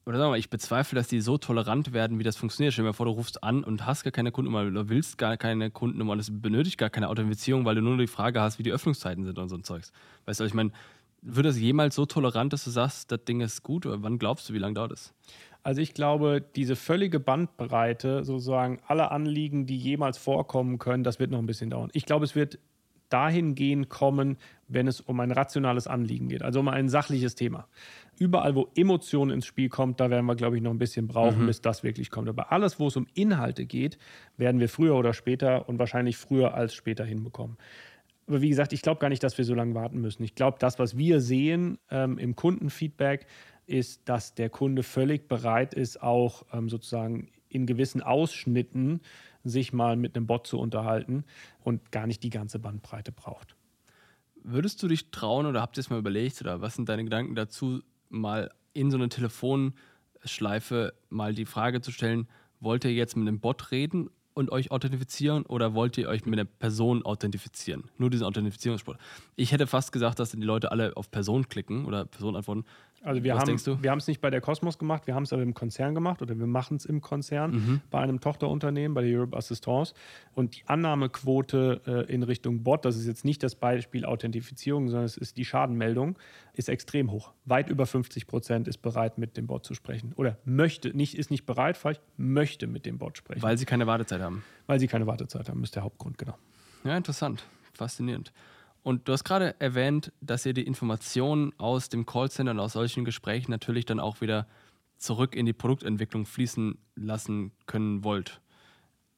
oder 0.06 0.18
sagen 0.18 0.28
wir 0.28 0.32
mal, 0.34 0.38
ich 0.38 0.50
bezweifle, 0.50 0.94
dass 0.96 1.08
die 1.08 1.20
so 1.20 1.36
tolerant 1.36 1.92
werden, 1.92 2.20
wie 2.20 2.22
das 2.22 2.36
funktioniert. 2.36 2.72
Stell 2.72 2.84
dir 2.84 2.90
mal 2.90 2.92
vor, 2.92 3.06
du 3.06 3.12
rufst 3.12 3.42
an 3.42 3.64
und 3.64 3.86
hast 3.86 4.04
gar 4.04 4.12
keine 4.12 4.30
Kundennummer 4.30 4.68
oder 4.68 4.88
willst 4.88 5.18
gar 5.18 5.36
keine 5.36 5.70
Kundennummer 5.72 6.12
und 6.12 6.20
es 6.20 6.30
benötigt 6.30 6.78
gar 6.78 6.90
keine 6.90 7.08
Authentifizierung, 7.08 7.64
weil 7.64 7.74
du 7.74 7.80
nur 7.80 7.98
die 7.98 8.06
Frage 8.06 8.40
hast, 8.40 8.60
wie 8.60 8.62
die 8.62 8.70
Öffnungszeiten 8.70 9.24
sind 9.24 9.36
und 9.36 9.48
so 9.48 9.56
ein 9.56 9.64
Zeugs. 9.64 9.92
Weißt 10.26 10.38
du, 10.38 10.44
ich 10.44 10.54
meine, 10.54 10.70
wird 11.22 11.44
das 11.44 11.58
jemals 11.58 11.96
so 11.96 12.06
tolerant, 12.06 12.52
dass 12.52 12.62
du 12.62 12.70
sagst, 12.70 13.10
das 13.10 13.24
Ding 13.24 13.40
ist 13.40 13.64
gut? 13.64 13.84
Oder 13.84 14.04
wann 14.04 14.18
glaubst 14.20 14.48
du, 14.48 14.54
wie 14.54 14.58
lange 14.58 14.74
dauert 14.74 14.92
es? 14.92 15.12
Also 15.64 15.80
ich 15.80 15.92
glaube, 15.92 16.40
diese 16.54 16.76
völlige 16.76 17.18
Bandbreite, 17.18 18.22
sozusagen 18.22 18.78
alle 18.86 19.10
Anliegen, 19.10 19.66
die 19.66 19.76
jemals 19.76 20.18
vorkommen 20.18 20.78
können, 20.78 21.02
das 21.02 21.18
wird 21.18 21.32
noch 21.32 21.40
ein 21.40 21.46
bisschen 21.46 21.70
dauern. 21.70 21.90
Ich 21.92 22.06
glaube, 22.06 22.24
es 22.24 22.36
wird 22.36 22.60
dahingehend 23.08 23.88
kommen, 23.88 24.36
wenn 24.68 24.88
es 24.88 25.00
um 25.00 25.20
ein 25.20 25.30
rationales 25.30 25.86
Anliegen 25.86 26.28
geht, 26.28 26.42
also 26.42 26.60
um 26.60 26.68
ein 26.68 26.88
sachliches 26.88 27.34
Thema 27.34 27.68
überall, 28.18 28.54
wo 28.54 28.68
Emotionen 28.74 29.30
ins 29.30 29.46
Spiel 29.46 29.68
kommt, 29.68 30.00
da 30.00 30.10
werden 30.10 30.26
wir, 30.26 30.36
glaube 30.36 30.56
ich, 30.56 30.62
noch 30.62 30.70
ein 30.70 30.78
bisschen 30.78 31.06
brauchen, 31.06 31.42
mhm. 31.42 31.46
bis 31.46 31.60
das 31.60 31.82
wirklich 31.82 32.10
kommt. 32.10 32.28
Aber 32.28 32.52
alles, 32.52 32.80
wo 32.80 32.88
es 32.88 32.96
um 32.96 33.06
Inhalte 33.14 33.66
geht, 33.66 33.98
werden 34.36 34.60
wir 34.60 34.68
früher 34.68 34.94
oder 34.94 35.12
später 35.12 35.68
und 35.68 35.78
wahrscheinlich 35.78 36.16
früher 36.16 36.54
als 36.54 36.74
später 36.74 37.04
hinbekommen. 37.04 37.56
Aber 38.26 38.40
wie 38.40 38.48
gesagt, 38.48 38.72
ich 38.72 38.82
glaube 38.82 39.00
gar 39.00 39.08
nicht, 39.08 39.22
dass 39.22 39.38
wir 39.38 39.44
so 39.44 39.54
lange 39.54 39.74
warten 39.74 40.00
müssen. 40.00 40.24
Ich 40.24 40.34
glaube, 40.34 40.56
das, 40.58 40.78
was 40.78 40.96
wir 40.96 41.20
sehen 41.20 41.78
ähm, 41.90 42.18
im 42.18 42.34
Kundenfeedback, 42.34 43.26
ist, 43.66 44.08
dass 44.08 44.34
der 44.34 44.48
Kunde 44.48 44.82
völlig 44.82 45.28
bereit 45.28 45.74
ist, 45.74 46.00
auch 46.00 46.44
ähm, 46.52 46.68
sozusagen 46.68 47.28
in 47.48 47.66
gewissen 47.66 48.00
Ausschnitten 48.00 49.00
sich 49.48 49.72
mal 49.72 49.96
mit 49.96 50.16
einem 50.16 50.26
Bot 50.26 50.46
zu 50.46 50.58
unterhalten 50.58 51.24
und 51.62 51.92
gar 51.92 52.06
nicht 52.06 52.22
die 52.22 52.30
ganze 52.30 52.58
Bandbreite 52.58 53.12
braucht. 53.12 53.56
Würdest 54.42 54.82
du 54.82 54.88
dich 54.88 55.10
trauen 55.10 55.46
oder 55.46 55.60
habt 55.60 55.76
ihr 55.76 55.80
es 55.80 55.90
mal 55.90 55.98
überlegt 55.98 56.40
oder 56.40 56.60
was 56.60 56.76
sind 56.76 56.88
deine 56.88 57.04
Gedanken 57.04 57.34
dazu, 57.34 57.82
mal 58.08 58.50
in 58.74 58.90
so 58.90 58.96
eine 58.96 59.08
Telefonschleife 59.08 60.94
mal 61.08 61.34
die 61.34 61.46
Frage 61.46 61.80
zu 61.80 61.90
stellen, 61.90 62.28
wollt 62.60 62.84
ihr 62.84 62.92
jetzt 62.92 63.16
mit 63.16 63.26
einem 63.26 63.40
Bot 63.40 63.70
reden 63.70 64.10
und 64.36 64.52
euch 64.52 64.70
authentifizieren 64.70 65.46
oder 65.46 65.72
wollt 65.72 65.96
ihr 65.96 66.08
euch 66.08 66.26
mit 66.26 66.38
einer 66.38 66.44
Person 66.44 67.04
authentifizieren? 67.04 67.84
Nur 67.96 68.10
diesen 68.10 68.26
Authentifizierungssport. 68.26 68.98
Ich 69.34 69.50
hätte 69.50 69.66
fast 69.66 69.92
gesagt, 69.92 70.18
dass 70.18 70.32
die 70.32 70.40
Leute 70.42 70.70
alle 70.70 70.94
auf 70.96 71.10
Person 71.10 71.48
klicken 71.48 71.86
oder 71.86 72.04
Person 72.04 72.36
antworten. 72.36 72.64
Also 73.02 73.22
wir 73.22 73.34
Was 73.34 73.42
haben? 73.42 73.82
Wir 73.82 73.92
es 73.92 74.06
nicht 74.06 74.20
bei 74.20 74.30
der 74.30 74.40
Cosmos 74.40 74.78
gemacht, 74.78 75.06
wir 75.06 75.14
haben 75.14 75.22
es 75.22 75.32
aber 75.32 75.42
im 75.42 75.54
Konzern 75.54 75.94
gemacht 75.94 76.22
oder 76.22 76.38
wir 76.38 76.46
machen 76.46 76.76
es 76.76 76.84
im 76.84 77.00
Konzern 77.00 77.50
mhm. 77.52 77.80
bei 77.90 78.00
einem 78.00 78.20
Tochterunternehmen, 78.20 78.94
bei 78.94 79.02
der 79.02 79.18
Europe 79.18 79.36
Assistance. 79.36 79.94
Und 80.34 80.56
die 80.56 80.62
Annahmequote 80.66 81.82
äh, 81.86 82.12
in 82.12 82.22
Richtung 82.22 82.62
Bot, 82.62 82.84
das 82.84 82.96
ist 82.96 83.06
jetzt 83.06 83.24
nicht 83.24 83.42
das 83.42 83.54
Beispiel 83.54 84.04
Authentifizierung, 84.04 84.88
sondern 84.88 85.04
es 85.04 85.16
ist 85.16 85.36
die 85.36 85.44
Schadenmeldung, 85.44 86.18
ist 86.54 86.68
extrem 86.68 87.10
hoch. 87.10 87.32
Weit 87.44 87.68
über 87.68 87.86
50 87.86 88.26
Prozent 88.26 88.66
ist 88.66 88.78
bereit, 88.78 89.18
mit 89.18 89.36
dem 89.36 89.46
Bot 89.46 89.64
zu 89.64 89.74
sprechen. 89.74 90.12
Oder 90.16 90.38
möchte, 90.44 90.96
nicht, 90.96 91.14
ist 91.14 91.30
nicht 91.30 91.46
bereit, 91.46 91.76
vielleicht 91.76 92.02
möchte 92.16 92.66
mit 92.66 92.86
dem 92.86 92.98
Bot 92.98 93.18
sprechen. 93.18 93.42
Weil 93.42 93.58
sie 93.58 93.66
keine 93.66 93.86
Wartezeit 93.86 94.20
haben. 94.20 94.42
Weil 94.66 94.80
sie 94.80 94.88
keine 94.88 95.06
Wartezeit 95.06 95.48
haben, 95.48 95.62
ist 95.62 95.76
der 95.76 95.84
Hauptgrund, 95.84 96.18
genau. 96.18 96.36
Ja, 96.84 96.96
interessant. 96.96 97.44
Faszinierend. 97.74 98.32
Und 98.86 99.08
du 99.08 99.12
hast 99.14 99.24
gerade 99.24 99.56
erwähnt, 99.58 100.12
dass 100.20 100.46
ihr 100.46 100.52
die 100.52 100.64
Informationen 100.64 101.52
aus 101.58 101.88
dem 101.88 102.06
Callcenter 102.06 102.52
und 102.52 102.60
aus 102.60 102.74
solchen 102.74 103.04
Gesprächen 103.04 103.50
natürlich 103.50 103.84
dann 103.84 103.98
auch 103.98 104.20
wieder 104.20 104.46
zurück 104.96 105.34
in 105.34 105.44
die 105.44 105.52
Produktentwicklung 105.52 106.24
fließen 106.24 106.78
lassen 106.94 107.50
können 107.66 108.04
wollt. 108.04 108.40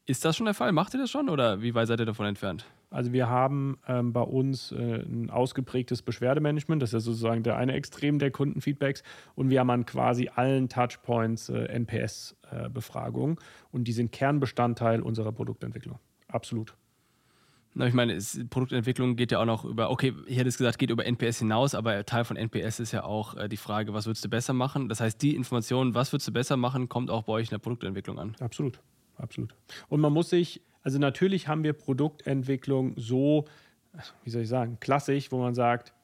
Ist 0.07 0.25
das 0.25 0.39
schon 0.39 0.47
der 0.47 0.55
Fall? 0.55 0.73
Macht 0.73 0.95
ihr 0.95 1.01
das 1.01 1.11
schon 1.11 1.29
oder 1.29 1.61
wie 1.61 1.75
weit 1.75 1.87
seid 1.87 2.01
ihr 2.01 2.07
davon 2.07 2.25
entfernt? 2.25 2.65
Also 2.89 3.13
wir 3.13 3.29
haben 3.29 3.77
ähm, 3.87 4.15
bei 4.15 4.23
uns 4.23 4.73
äh, 4.73 5.03
ein 5.03 5.29
ausgeprägtes 5.29 6.01
Beschwerdemanagement, 6.01 6.81
das 6.81 6.89
ist 6.89 6.95
ja 6.95 7.01
sozusagen 7.01 7.43
der 7.43 7.59
eine 7.59 7.75
Extrem 7.75 8.19
der 8.19 8.31
Kundenfeedbacks 8.31 9.03
und 9.35 9.51
wir 9.51 9.61
haben 9.61 9.69
an 9.69 9.85
quasi 9.85 10.31
allen 10.35 10.71
Touchpoints 10.71 11.51
äh, 11.51 11.65
NPS-Befragungen 11.65 13.37
äh, 13.37 13.41
und 13.71 13.85
die 13.85 13.93
sind 13.93 14.13
Kernbestandteil 14.13 15.03
unserer 15.03 15.33
Produktentwicklung. 15.33 15.99
Absolut. 16.29 16.75
Ich 17.87 17.95
meine, 17.95 18.15
es, 18.15 18.41
Produktentwicklung 18.51 19.17
geht 19.17 19.33
ja 19.33 19.41
auch 19.41 19.45
noch 19.45 19.65
über, 19.65 19.91
okay, 19.91 20.15
ich 20.27 20.39
hätte 20.39 20.49
es 20.49 20.59
gesagt, 20.59 20.79
geht 20.79 20.91
über 20.91 21.07
NPS 21.07 21.39
hinaus, 21.39 21.75
aber 21.75 22.05
Teil 22.05 22.25
von 22.25 22.37
NPS 22.37 22.81
ist 22.81 22.93
ja 22.93 23.05
auch 23.05 23.37
äh, 23.37 23.49
die 23.49 23.57
Frage, 23.57 23.93
was 23.93 24.07
würdest 24.07 24.25
du 24.25 24.29
besser 24.29 24.53
machen? 24.53 24.89
Das 24.89 25.01
heißt, 25.01 25.21
die 25.23 25.37
Information, 25.37 25.95
was 25.95 26.13
würdest 26.13 26.29
du 26.29 26.33
besser 26.33 26.57
machen, 26.57 26.89
kommt 26.89 27.11
auch 27.11 27.25
bei 27.25 27.35
euch 27.35 27.49
in 27.49 27.51
der 27.51 27.59
Produktentwicklung 27.59 28.19
an. 28.19 28.35
Absolut, 28.41 28.81
absolut. 29.17 29.55
Und 29.89 30.01
man 30.01 30.13
muss 30.13 30.31
sich, 30.31 30.61
also 30.83 30.99
natürlich 30.99 31.49
haben 31.49 31.63
wir 31.63 31.73
Produktentwicklung 31.73 32.95
so, 32.97 33.45
wie 34.25 34.31
soll 34.31 34.43
ich 34.43 34.49
sagen, 34.49 34.79
klassisch, 34.81 35.31
wo 35.31 35.39
man 35.39 35.55
sagt, 35.55 35.95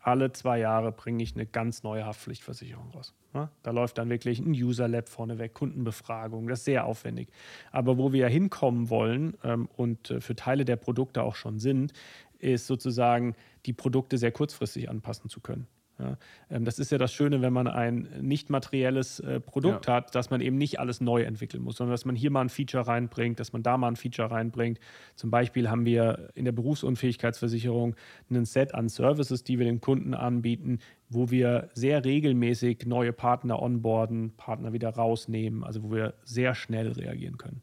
alle 0.00 0.32
zwei 0.32 0.58
Jahre 0.58 0.92
bringe 0.92 1.22
ich 1.22 1.34
eine 1.34 1.46
ganz 1.46 1.82
neue 1.82 2.06
Haftpflichtversicherung 2.06 2.90
raus. 2.90 3.14
Da 3.62 3.70
läuft 3.70 3.98
dann 3.98 4.10
wirklich 4.10 4.40
ein 4.40 4.52
User 4.52 4.88
Lab 4.88 5.08
vorneweg, 5.08 5.54
Kundenbefragung, 5.54 6.48
das 6.48 6.60
ist 6.60 6.64
sehr 6.64 6.84
aufwendig. 6.84 7.28
Aber 7.70 7.98
wo 7.98 8.12
wir 8.12 8.20
ja 8.20 8.26
hinkommen 8.26 8.90
wollen 8.90 9.36
ähm, 9.44 9.68
und 9.76 10.10
äh, 10.10 10.20
für 10.20 10.34
Teile 10.34 10.64
der 10.64 10.76
Produkte 10.76 11.22
auch 11.22 11.36
schon 11.36 11.58
sind, 11.58 11.92
ist 12.38 12.66
sozusagen 12.66 13.36
die 13.66 13.72
Produkte 13.72 14.18
sehr 14.18 14.32
kurzfristig 14.32 14.88
anpassen 14.88 15.28
zu 15.28 15.40
können. 15.40 15.66
Ja, 16.00 16.16
ähm, 16.48 16.64
das 16.64 16.78
ist 16.78 16.90
ja 16.90 16.98
das 16.98 17.12
Schöne, 17.12 17.42
wenn 17.42 17.52
man 17.52 17.66
ein 17.66 18.08
nicht 18.20 18.48
materielles 18.48 19.20
äh, 19.20 19.38
Produkt 19.38 19.86
ja. 19.86 19.94
hat, 19.94 20.14
dass 20.14 20.30
man 20.30 20.40
eben 20.40 20.56
nicht 20.56 20.80
alles 20.80 21.00
neu 21.00 21.22
entwickeln 21.22 21.62
muss, 21.62 21.76
sondern 21.76 21.92
dass 21.92 22.06
man 22.06 22.16
hier 22.16 22.30
mal 22.30 22.40
ein 22.40 22.48
Feature 22.48 22.86
reinbringt, 22.86 23.38
dass 23.38 23.52
man 23.52 23.62
da 23.62 23.76
mal 23.76 23.88
ein 23.88 23.96
Feature 23.96 24.30
reinbringt. 24.30 24.80
Zum 25.14 25.30
Beispiel 25.30 25.68
haben 25.68 25.84
wir 25.84 26.30
in 26.34 26.46
der 26.46 26.52
Berufsunfähigkeitsversicherung 26.52 27.96
ein 28.30 28.44
Set 28.46 28.74
an 28.74 28.88
Services, 28.88 29.44
die 29.44 29.58
wir 29.58 29.66
den 29.66 29.80
Kunden 29.80 30.14
anbieten, 30.14 30.78
wo 31.10 31.30
wir 31.30 31.68
sehr 31.74 32.04
regelmäßig 32.04 32.86
neue 32.86 33.12
Partner 33.12 33.60
onboarden, 33.60 34.36
Partner 34.36 34.72
wieder 34.72 34.90
rausnehmen, 34.90 35.64
also 35.64 35.82
wo 35.82 35.92
wir 35.92 36.14
sehr 36.24 36.54
schnell 36.54 36.92
reagieren 36.92 37.36
können. 37.36 37.62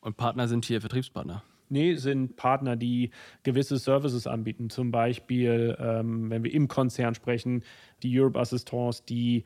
Und 0.00 0.16
Partner 0.16 0.48
sind 0.48 0.64
hier 0.64 0.80
Vertriebspartner? 0.80 1.42
Nee, 1.72 1.94
sind 1.94 2.36
Partner, 2.36 2.76
die 2.76 3.10
gewisse 3.42 3.78
Services 3.78 4.26
anbieten. 4.26 4.70
Zum 4.70 4.90
Beispiel, 4.90 5.76
ähm, 5.80 6.30
wenn 6.30 6.44
wir 6.44 6.52
im 6.52 6.68
Konzern 6.68 7.14
sprechen, 7.14 7.64
die 8.02 8.20
Europe 8.20 8.38
Assistance, 8.38 9.02
die 9.08 9.44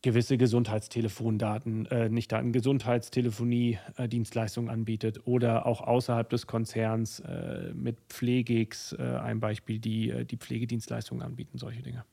gewisse 0.00 0.38
Gesundheitstelefondaten, 0.38 1.84
äh, 1.86 2.08
nicht 2.08 2.30
Daten, 2.32 2.52
Gesundheitstelefonie-Dienstleistungen 2.52 4.68
äh, 4.68 4.72
anbietet 4.72 5.26
oder 5.26 5.66
auch 5.66 5.80
außerhalb 5.80 6.30
des 6.30 6.46
Konzerns 6.46 7.18
äh, 7.20 7.72
mit 7.74 7.98
Pflegix, 8.08 8.92
äh, 8.92 9.02
ein 9.02 9.40
Beispiel, 9.40 9.78
die 9.78 10.10
äh, 10.10 10.24
die 10.24 10.36
Pflegedienstleistungen 10.36 11.22
anbieten, 11.22 11.58
solche 11.58 11.82
Dinge. 11.82 12.04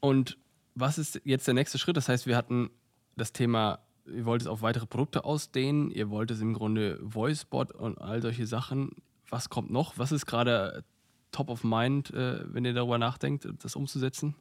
Und 0.00 0.36
was 0.74 0.98
ist 0.98 1.22
jetzt 1.24 1.46
der 1.46 1.54
nächste 1.54 1.78
Schritt? 1.78 1.96
Das 1.96 2.10
heißt, 2.10 2.26
wir 2.26 2.36
hatten 2.36 2.68
das 3.16 3.32
Thema, 3.32 3.78
ihr 4.12 4.24
wollt 4.24 4.42
es 4.42 4.46
auf 4.46 4.62
weitere 4.62 4.86
Produkte 4.86 5.24
ausdehnen, 5.24 5.90
ihr 5.90 6.10
wollt 6.10 6.30
es 6.30 6.40
im 6.40 6.54
Grunde 6.54 6.98
VoiceBot 7.02 7.72
und 7.72 8.00
all 8.00 8.22
solche 8.22 8.46
Sachen. 8.46 8.90
Was 9.28 9.50
kommt 9.50 9.70
noch? 9.70 9.98
Was 9.98 10.12
ist 10.12 10.26
gerade 10.26 10.84
top 11.32 11.50
of 11.50 11.64
mind, 11.64 12.12
äh, 12.14 12.40
wenn 12.46 12.64
ihr 12.64 12.72
darüber 12.72 12.98
nachdenkt, 12.98 13.46
das 13.62 13.76
umzusetzen? 13.76 14.34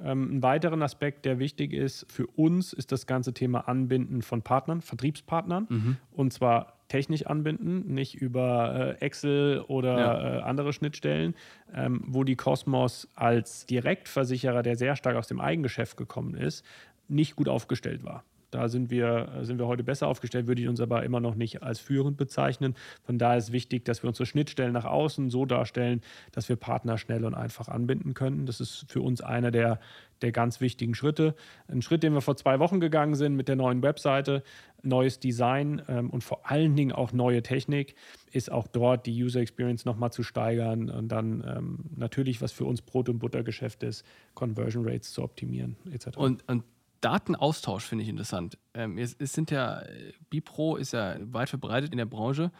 Ähm, 0.00 0.36
ein 0.36 0.42
weiterer 0.42 0.80
Aspekt, 0.82 1.24
der 1.24 1.38
wichtig 1.38 1.72
ist 1.72 2.06
für 2.10 2.26
uns, 2.26 2.72
ist 2.72 2.90
das 2.90 3.06
ganze 3.06 3.32
Thema 3.32 3.68
Anbinden 3.68 4.22
von 4.22 4.42
Partnern, 4.42 4.80
Vertriebspartnern. 4.80 5.66
Mhm. 5.68 5.96
Und 6.10 6.32
zwar 6.32 6.80
technisch 6.88 7.24
anbinden, 7.26 7.94
nicht 7.94 8.16
über 8.16 8.96
äh, 9.00 9.04
Excel 9.04 9.60
oder 9.68 9.98
ja. 9.98 10.38
äh, 10.38 10.42
andere 10.42 10.72
Schnittstellen, 10.72 11.34
ähm, 11.72 12.02
wo 12.06 12.24
die 12.24 12.34
Cosmos 12.34 13.08
als 13.14 13.66
Direktversicherer, 13.66 14.62
der 14.62 14.76
sehr 14.76 14.96
stark 14.96 15.16
aus 15.16 15.28
dem 15.28 15.40
Eigengeschäft 15.40 15.96
gekommen 15.96 16.34
ist, 16.34 16.64
nicht 17.06 17.36
gut 17.36 17.48
aufgestellt 17.48 18.02
war. 18.02 18.24
Da 18.50 18.68
sind 18.68 18.90
wir, 18.90 19.40
sind 19.42 19.58
wir 19.58 19.66
heute 19.66 19.84
besser 19.84 20.08
aufgestellt, 20.08 20.46
würde 20.46 20.62
ich 20.62 20.68
uns 20.68 20.80
aber 20.80 21.04
immer 21.04 21.20
noch 21.20 21.34
nicht 21.34 21.62
als 21.62 21.78
führend 21.78 22.16
bezeichnen. 22.16 22.74
Von 23.02 23.18
daher 23.18 23.38
ist 23.38 23.52
wichtig, 23.52 23.84
dass 23.84 24.02
wir 24.02 24.08
unsere 24.08 24.26
Schnittstellen 24.26 24.72
nach 24.72 24.84
außen 24.84 25.30
so 25.30 25.46
darstellen, 25.46 26.00
dass 26.32 26.48
wir 26.48 26.56
Partner 26.56 26.98
schnell 26.98 27.24
und 27.24 27.34
einfach 27.34 27.68
anbinden 27.68 28.14
können. 28.14 28.46
Das 28.46 28.60
ist 28.60 28.86
für 28.88 29.00
uns 29.00 29.20
einer 29.20 29.50
der, 29.50 29.80
der 30.22 30.32
ganz 30.32 30.60
wichtigen 30.60 30.94
Schritte. 30.94 31.34
Ein 31.68 31.82
Schritt, 31.82 32.02
den 32.02 32.12
wir 32.12 32.20
vor 32.20 32.36
zwei 32.36 32.58
Wochen 32.58 32.80
gegangen 32.80 33.14
sind 33.14 33.36
mit 33.36 33.48
der 33.48 33.56
neuen 33.56 33.82
Webseite, 33.82 34.42
neues 34.82 35.20
Design 35.20 35.82
ähm, 35.88 36.10
und 36.10 36.24
vor 36.24 36.50
allen 36.50 36.74
Dingen 36.76 36.92
auch 36.92 37.12
neue 37.12 37.42
Technik, 37.42 37.94
ist 38.32 38.50
auch 38.50 38.66
dort 38.66 39.06
die 39.06 39.22
User 39.22 39.40
Experience 39.40 39.84
nochmal 39.84 40.12
zu 40.12 40.22
steigern 40.22 40.90
und 40.90 41.08
dann 41.08 41.44
ähm, 41.46 41.78
natürlich, 41.96 42.40
was 42.40 42.52
für 42.52 42.64
uns 42.64 42.82
Brot- 42.82 43.08
und 43.08 43.18
Buttergeschäft 43.18 43.82
ist, 43.82 44.04
Conversion 44.34 44.86
Rates 44.86 45.12
zu 45.12 45.22
optimieren 45.22 45.76
etc. 45.92 46.16
Und, 46.16 46.48
und 46.48 46.64
Datenaustausch 47.00 47.84
finde 47.84 48.04
ich 48.04 48.10
interessant. 48.10 48.58
Ähm, 48.74 48.98
es, 48.98 49.14
es, 49.18 49.32
sind 49.32 49.50
ja, 49.50 49.82
Bipro 50.28 50.76
ist 50.76 50.92
ja 50.92 51.16
weit 51.20 51.48
verbreitet 51.48 51.92
in 51.92 51.98
der 51.98 52.06
Branche. 52.06 52.50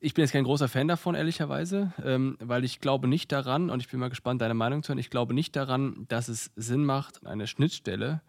Ich 0.00 0.14
bin 0.14 0.22
jetzt 0.22 0.32
kein 0.32 0.44
großer 0.44 0.68
Fan 0.68 0.86
davon, 0.86 1.14
ehrlicherweise, 1.14 1.92
ähm, 2.04 2.36
weil 2.40 2.64
ich 2.64 2.80
glaube 2.80 3.08
nicht 3.08 3.32
daran, 3.32 3.70
und 3.70 3.80
ich 3.80 3.88
bin 3.88 3.98
mal 3.98 4.10
gespannt, 4.10 4.40
deine 4.40 4.54
Meinung 4.54 4.82
zu 4.82 4.90
hören, 4.90 4.98
ich 4.98 5.10
glaube 5.10 5.34
nicht 5.34 5.56
daran, 5.56 6.06
dass 6.08 6.28
es 6.28 6.52
Sinn 6.54 6.84
macht, 6.84 7.26
eine 7.26 7.46
Schnittstelle 7.46 8.22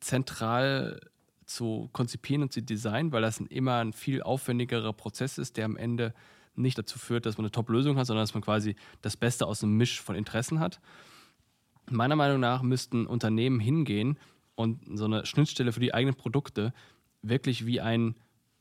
zentral 0.00 1.00
zu 1.44 1.88
konzipieren 1.92 2.42
und 2.42 2.52
zu 2.52 2.62
designen, 2.62 3.10
weil 3.10 3.22
das 3.22 3.40
ein 3.40 3.46
immer 3.46 3.78
ein 3.78 3.92
viel 3.92 4.22
aufwendigerer 4.22 4.92
Prozess 4.92 5.38
ist, 5.38 5.56
der 5.56 5.64
am 5.64 5.76
Ende 5.76 6.14
nicht 6.54 6.78
dazu 6.78 6.98
führt, 6.98 7.26
dass 7.26 7.38
man 7.38 7.46
eine 7.46 7.52
Top-Lösung 7.52 7.96
hat, 7.96 8.06
sondern 8.06 8.22
dass 8.22 8.34
man 8.34 8.42
quasi 8.42 8.76
das 9.00 9.16
Beste 9.16 9.46
aus 9.46 9.62
einem 9.62 9.76
Misch 9.76 10.00
von 10.00 10.14
Interessen 10.14 10.60
hat. 10.60 10.80
Meiner 11.90 12.16
Meinung 12.16 12.40
nach 12.40 12.62
müssten 12.62 13.06
Unternehmen 13.06 13.60
hingehen 13.60 14.18
und 14.58 14.80
so 14.98 15.04
eine 15.04 15.24
Schnittstelle 15.24 15.72
für 15.72 15.78
die 15.78 15.94
eigenen 15.94 16.16
Produkte 16.16 16.72
wirklich 17.22 17.64
wie 17.64 17.80
ein 17.80 18.16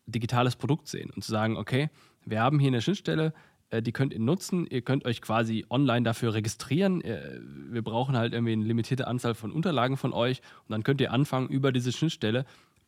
digitales 0.06 0.56
Produkt 0.56 0.88
sehen 0.88 1.10
und 1.10 1.24
zu 1.24 1.32
sagen, 1.32 1.58
okay, 1.58 1.90
wir 2.24 2.40
haben 2.40 2.60
hier 2.60 2.68
eine 2.68 2.82
Schnittstelle, 2.82 3.34
äh, 3.72 3.82
die 3.82 3.92
könnt 3.92 4.14
ihr 4.14 4.20
nutzen, 4.20 4.68
ihr 4.68 4.84
könnt 4.84 5.06
euch 5.06 5.24
quasi 5.24 5.66
online 5.72 6.04
dafür 6.04 6.36
registrieren. 6.36 7.02
Äh, 7.02 7.40
wir 7.42 7.82
brauchen 7.82 8.16
halt 8.16 8.34
irgendwie 8.34 8.54
eine 8.54 8.64
limitierte 8.64 9.08
Anzahl 9.08 9.34
von 9.34 9.52
Unterlagen 9.52 9.98
von 9.98 10.14
euch 10.14 10.42
und 10.68 10.72
dann 10.72 10.84
könnt 10.84 11.02
ihr 11.02 11.12
anfangen, 11.12 11.50
über 11.50 11.72
diese 11.72 11.92
Schnittstelle 11.92 12.46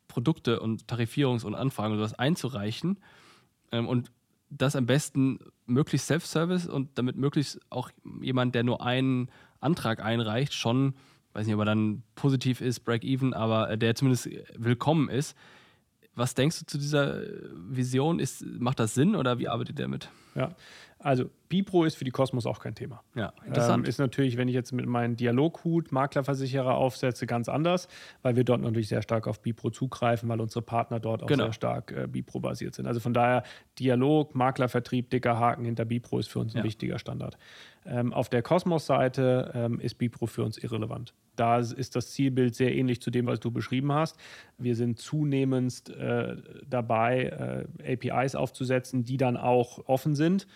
Produkte 0.08 0.60
und 0.60 0.86
Tarifierungs- 0.86 1.44
und 1.44 1.56
Anfragen 1.56 1.94
und 1.94 2.00
sowas 2.00 2.14
einzureichen 2.14 3.00
ähm, 3.72 3.88
und 3.88 4.12
das 4.52 4.76
am 4.76 4.86
besten 4.86 5.40
möglichst 5.66 6.08
Self-Service 6.08 6.68
und 6.68 6.96
damit 7.00 7.16
möglichst 7.16 7.60
auch 7.72 7.90
jemand, 8.22 8.54
der 8.54 8.64
nur 8.64 8.84
einen 8.84 9.30
Antrag 9.62 10.00
einreicht, 10.04 10.54
schon 10.54 10.94
weiß 11.34 11.46
nicht, 11.46 11.56
ob 11.56 11.62
er 11.62 11.66
dann 11.66 12.04
positiv 12.16 12.62
ist, 12.62 12.82
Break-Even, 12.82 13.34
aber 13.34 13.78
der 13.78 13.96
zumindest 13.96 14.30
willkommen 14.56 15.10
ist. 15.10 15.36
Was 16.16 16.34
denkst 16.36 16.60
du 16.60 16.66
zu 16.66 16.78
dieser 16.78 17.22
Vision? 17.54 18.20
Ist, 18.20 18.46
macht 18.46 18.80
das 18.80 18.94
Sinn 18.94 19.16
oder 19.16 19.40
wie 19.40 19.48
arbeitet 19.48 19.80
ihr 19.80 19.86
damit? 19.86 20.10
Ja, 20.36 20.56
also 21.00 21.30
Bipro 21.48 21.86
ist 21.86 21.96
für 21.96 22.04
die 22.04 22.12
Kosmos 22.12 22.46
auch 22.46 22.60
kein 22.60 22.76
Thema. 22.76 23.02
Ja, 23.16 23.32
interessant. 23.46 23.86
Ähm, 23.86 23.90
ist 23.90 24.00
natürlich, 24.00 24.36
wenn 24.36 24.50
ich 24.50 24.54
jetzt 24.54 24.74
mit 24.74 24.86
meinem 24.86 25.16
Dialoghut 25.16 25.94
Maklerversicherer 25.94 26.76
aufsetze, 26.76 27.26
ganz 27.26 27.48
anders, 27.48 27.88
weil 28.22 28.36
wir 28.36 28.44
dort 28.44 28.62
natürlich 28.62 28.90
sehr 28.90 29.02
stark 29.02 29.26
auf 29.26 29.42
Bipro 29.42 29.70
zugreifen, 29.70 30.28
weil 30.28 30.42
unsere 30.42 30.62
Partner 30.62 31.00
dort 31.00 31.24
auch 31.24 31.28
genau. 31.28 31.46
sehr 31.46 31.54
stark 31.54 31.92
äh, 31.94 32.08
Bipro-basiert 32.08 32.76
sind. 32.76 32.86
Also 32.86 33.00
von 33.00 33.14
daher 33.14 33.44
Dialog, 33.80 34.36
Maklervertrieb, 34.36 35.10
dicker 35.10 35.40
Haken 35.40 35.64
hinter 35.64 35.86
Bipro 35.86 36.20
ist 36.20 36.28
für 36.28 36.40
uns 36.40 36.54
ein 36.54 36.60
ja. 36.60 36.64
wichtiger 36.66 37.00
Standard. 37.00 37.38
Ähm, 37.86 38.14
auf 38.14 38.28
der 38.28 38.42
Cosmos-Seite 38.42 39.52
ähm, 39.56 39.80
ist 39.80 39.98
Bipro 39.98 40.26
für 40.26 40.44
uns 40.44 40.58
irrelevant. 40.58 41.14
Da 41.40 41.60
ist 41.60 41.96
das 41.96 42.12
Zielbild 42.12 42.54
sehr 42.54 42.76
ähnlich 42.76 43.02
zu 43.02 43.12
dem, 43.12 43.26
was 43.26 43.40
du 43.40 43.50
beschrieben 43.50 43.94
hast. 43.94 44.18
Wir 44.58 44.76
sind 44.76 45.00
zunehmend 45.00 45.90
äh, 45.90 46.36
dabei, 46.68 47.66
äh, 47.84 47.94
APIs 47.94 48.36
aufzusetzen, 48.36 49.06
die 49.06 49.16
dann 49.16 49.38
auch 49.38 49.88
offen 49.88 50.16
sind 50.16 50.48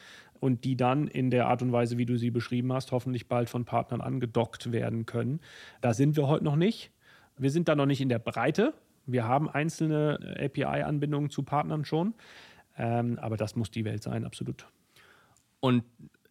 und 0.42 0.66
die 0.66 0.76
dann 0.76 1.08
in 1.08 1.30
der 1.32 1.48
Art 1.48 1.62
und 1.62 1.72
Weise, 1.72 1.98
wie 1.98 2.06
du 2.06 2.18
sie 2.18 2.32
beschrieben 2.32 2.74
hast, 2.74 2.92
hoffentlich 2.92 3.30
bald 3.30 3.50
von 3.50 3.64
Partnern 3.64 4.02
angedockt 4.02 4.74
werden 4.74 5.06
können. 5.06 5.40
Da 5.80 5.94
sind 5.94 6.18
wir 6.18 6.28
heute 6.28 6.44
noch 6.44 6.58
nicht. 6.58 6.92
Wir 7.38 7.50
sind 7.50 7.70
da 7.70 7.76
noch 7.76 7.86
nicht 7.86 8.02
in 8.02 8.10
der 8.10 8.20
Breite. 8.20 8.74
Wir 9.06 9.26
haben 9.26 9.50
einzelne 9.50 10.36
API-Anbindungen 10.38 11.30
zu 11.30 11.44
Partnern 11.44 11.86
schon, 11.86 12.14
ähm, 12.78 13.18
aber 13.20 13.38
das 13.38 13.56
muss 13.56 13.72
die 13.72 13.86
Welt 13.86 14.04
sein, 14.04 14.26
absolut. 14.26 14.68
Und 15.62 15.86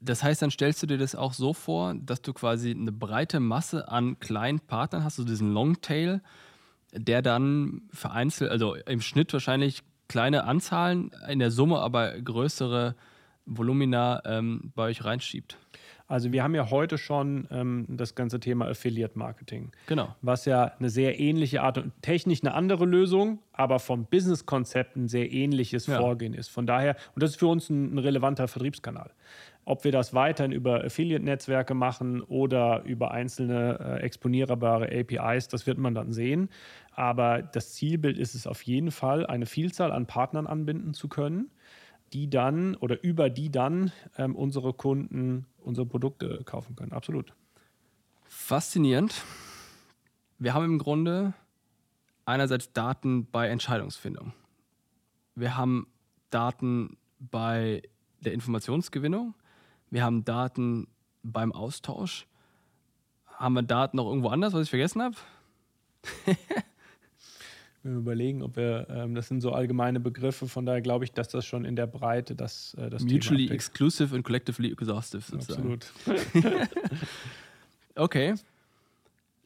das 0.04 0.22
heißt, 0.22 0.42
dann 0.42 0.50
stellst 0.50 0.82
du 0.82 0.86
dir 0.86 0.98
das 0.98 1.14
auch 1.14 1.32
so 1.32 1.52
vor, 1.52 1.94
dass 1.94 2.22
du 2.22 2.32
quasi 2.32 2.70
eine 2.70 2.92
breite 2.92 3.40
Masse 3.40 3.88
an 3.88 4.18
kleinen 4.18 4.60
Partnern 4.60 5.04
hast, 5.04 5.16
so 5.16 5.24
diesen 5.24 5.52
Longtail, 5.52 6.20
der 6.92 7.22
dann 7.22 7.82
vereinzelt, 7.92 8.50
also 8.50 8.74
im 8.74 9.00
Schnitt 9.00 9.32
wahrscheinlich 9.32 9.82
kleine 10.08 10.44
Anzahlen, 10.44 11.10
in 11.28 11.38
der 11.38 11.50
Summe 11.50 11.78
aber 11.78 12.20
größere 12.20 12.96
Volumina 13.46 14.22
ähm, 14.24 14.72
bei 14.74 14.84
euch 14.84 15.04
reinschiebt. 15.04 15.56
Also 16.12 16.30
wir 16.30 16.42
haben 16.42 16.54
ja 16.54 16.70
heute 16.70 16.98
schon 16.98 17.48
ähm, 17.50 17.86
das 17.88 18.14
ganze 18.14 18.38
Thema 18.38 18.66
Affiliate 18.66 19.18
Marketing. 19.18 19.72
Genau. 19.86 20.14
Was 20.20 20.44
ja 20.44 20.72
eine 20.78 20.90
sehr 20.90 21.18
ähnliche 21.18 21.62
Art 21.62 21.78
und 21.78 21.92
technisch 22.02 22.42
eine 22.42 22.52
andere 22.52 22.84
Lösung, 22.84 23.38
aber 23.52 23.78
vom 23.78 24.04
Businesskonzept 24.04 24.94
ein 24.94 25.08
sehr 25.08 25.32
ähnliches 25.32 25.86
ja. 25.86 25.98
Vorgehen 25.98 26.34
ist. 26.34 26.48
Von 26.48 26.66
daher, 26.66 26.96
und 27.14 27.22
das 27.22 27.30
ist 27.30 27.38
für 27.38 27.46
uns 27.46 27.70
ein, 27.70 27.94
ein 27.94 27.98
relevanter 27.98 28.46
Vertriebskanal. 28.46 29.10
Ob 29.64 29.84
wir 29.84 29.92
das 29.92 30.12
weiterhin 30.12 30.50
über 30.50 30.84
Affiliate-Netzwerke 30.84 31.74
machen 31.74 32.20
oder 32.22 32.82
über 32.84 33.12
einzelne 33.12 33.78
äh, 33.78 34.02
exponierbare 34.02 34.90
APIs, 34.90 35.48
das 35.48 35.66
wird 35.66 35.78
man 35.78 35.94
dann 35.94 36.12
sehen. 36.12 36.48
Aber 36.90 37.42
das 37.42 37.74
Zielbild 37.74 38.18
ist 38.18 38.34
es 38.34 38.46
auf 38.46 38.62
jeden 38.62 38.90
Fall, 38.90 39.26
eine 39.26 39.46
Vielzahl 39.46 39.92
an 39.92 40.06
Partnern 40.06 40.46
anbinden 40.46 40.94
zu 40.94 41.08
können 41.08 41.50
die 42.12 42.28
dann 42.28 42.74
oder 42.76 43.02
über 43.02 43.30
die 43.30 43.50
dann 43.50 43.92
ähm, 44.18 44.36
unsere 44.36 44.72
Kunden 44.74 45.46
unsere 45.60 45.86
Produkte 45.86 46.42
kaufen 46.44 46.76
können. 46.76 46.92
Absolut. 46.92 47.34
Faszinierend. 48.24 49.24
Wir 50.38 50.54
haben 50.54 50.64
im 50.64 50.78
Grunde 50.78 51.34
einerseits 52.24 52.72
Daten 52.72 53.26
bei 53.30 53.48
Entscheidungsfindung. 53.48 54.32
Wir 55.34 55.56
haben 55.56 55.86
Daten 56.30 56.96
bei 57.18 57.82
der 58.20 58.32
Informationsgewinnung. 58.32 59.34
Wir 59.92 60.04
haben 60.04 60.24
Daten 60.24 60.88
beim 61.22 61.52
Austausch. 61.52 62.26
Haben 63.26 63.52
wir 63.52 63.62
Daten 63.62 63.98
noch 63.98 64.06
irgendwo 64.06 64.28
anders, 64.28 64.54
was 64.54 64.62
ich 64.62 64.70
vergessen 64.70 65.02
habe? 65.02 65.16
wir 67.82 67.92
überlegen, 67.92 68.42
ob 68.42 68.56
wir, 68.56 68.86
ähm, 68.88 69.14
das 69.14 69.28
sind 69.28 69.42
so 69.42 69.52
allgemeine 69.52 70.00
Begriffe, 70.00 70.48
von 70.48 70.64
daher 70.64 70.80
glaube 70.80 71.04
ich, 71.04 71.12
dass 71.12 71.28
das 71.28 71.44
schon 71.44 71.66
in 71.66 71.76
der 71.76 71.86
Breite 71.86 72.34
das, 72.34 72.72
äh, 72.78 72.88
das 72.88 73.04
Mutually 73.04 73.50
exclusive 73.50 74.16
and 74.16 74.24
collectively 74.24 74.72
exhaustive 74.72 75.20
sozusagen. 75.20 75.78
Absolut. 76.06 76.46
okay. 77.94 78.34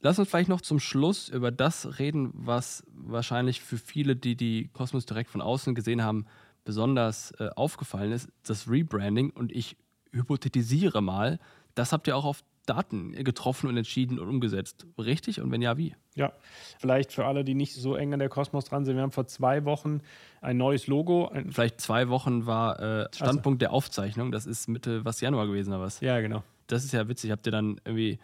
Lass 0.00 0.20
uns 0.20 0.28
vielleicht 0.28 0.48
noch 0.48 0.60
zum 0.60 0.78
Schluss 0.78 1.28
über 1.28 1.50
das 1.50 1.98
reden, 1.98 2.30
was 2.34 2.84
wahrscheinlich 2.94 3.62
für 3.62 3.78
viele, 3.78 4.14
die 4.14 4.36
die 4.36 4.68
Cosmos 4.72 5.06
direkt 5.06 5.30
von 5.30 5.40
außen 5.40 5.74
gesehen 5.74 6.04
haben, 6.04 6.24
besonders 6.64 7.32
äh, 7.40 7.48
aufgefallen 7.56 8.12
ist, 8.12 8.28
das 8.44 8.68
Rebranding. 8.68 9.30
Und 9.30 9.50
ich 9.50 9.76
hypothetisiere 10.16 11.02
mal, 11.02 11.38
das 11.74 11.92
habt 11.92 12.08
ihr 12.08 12.16
auch 12.16 12.24
auf 12.24 12.42
Daten 12.66 13.12
getroffen 13.12 13.68
und 13.68 13.76
entschieden 13.76 14.18
und 14.18 14.28
umgesetzt. 14.28 14.86
Richtig? 14.98 15.40
Und 15.40 15.50
wenn 15.52 15.62
ja, 15.62 15.76
wie? 15.76 15.94
Ja, 16.14 16.32
vielleicht 16.78 17.12
für 17.12 17.24
alle, 17.24 17.44
die 17.44 17.54
nicht 17.54 17.74
so 17.74 17.94
eng 17.94 18.12
an 18.12 18.18
der 18.18 18.28
Kosmos 18.28 18.64
dran 18.64 18.84
sind. 18.84 18.96
Wir 18.96 19.02
haben 19.02 19.12
vor 19.12 19.26
zwei 19.26 19.64
Wochen 19.64 20.00
ein 20.40 20.56
neues 20.56 20.86
Logo. 20.86 21.28
Ein 21.28 21.52
vielleicht 21.52 21.80
zwei 21.80 22.08
Wochen 22.08 22.46
war 22.46 22.80
äh, 22.80 23.08
Standpunkt 23.14 23.62
also. 23.62 23.70
der 23.70 23.72
Aufzeichnung. 23.72 24.32
Das 24.32 24.46
ist 24.46 24.68
Mitte, 24.68 25.04
was 25.04 25.20
Januar 25.20 25.46
gewesen 25.46 25.72
oder 25.72 25.82
was? 25.82 26.00
Ja, 26.00 26.20
genau. 26.20 26.42
Das 26.66 26.84
ist 26.84 26.92
ja 26.92 27.08
witzig. 27.08 27.30
Habt 27.30 27.46
ihr 27.46 27.52
dann 27.52 27.80
irgendwie 27.84 28.18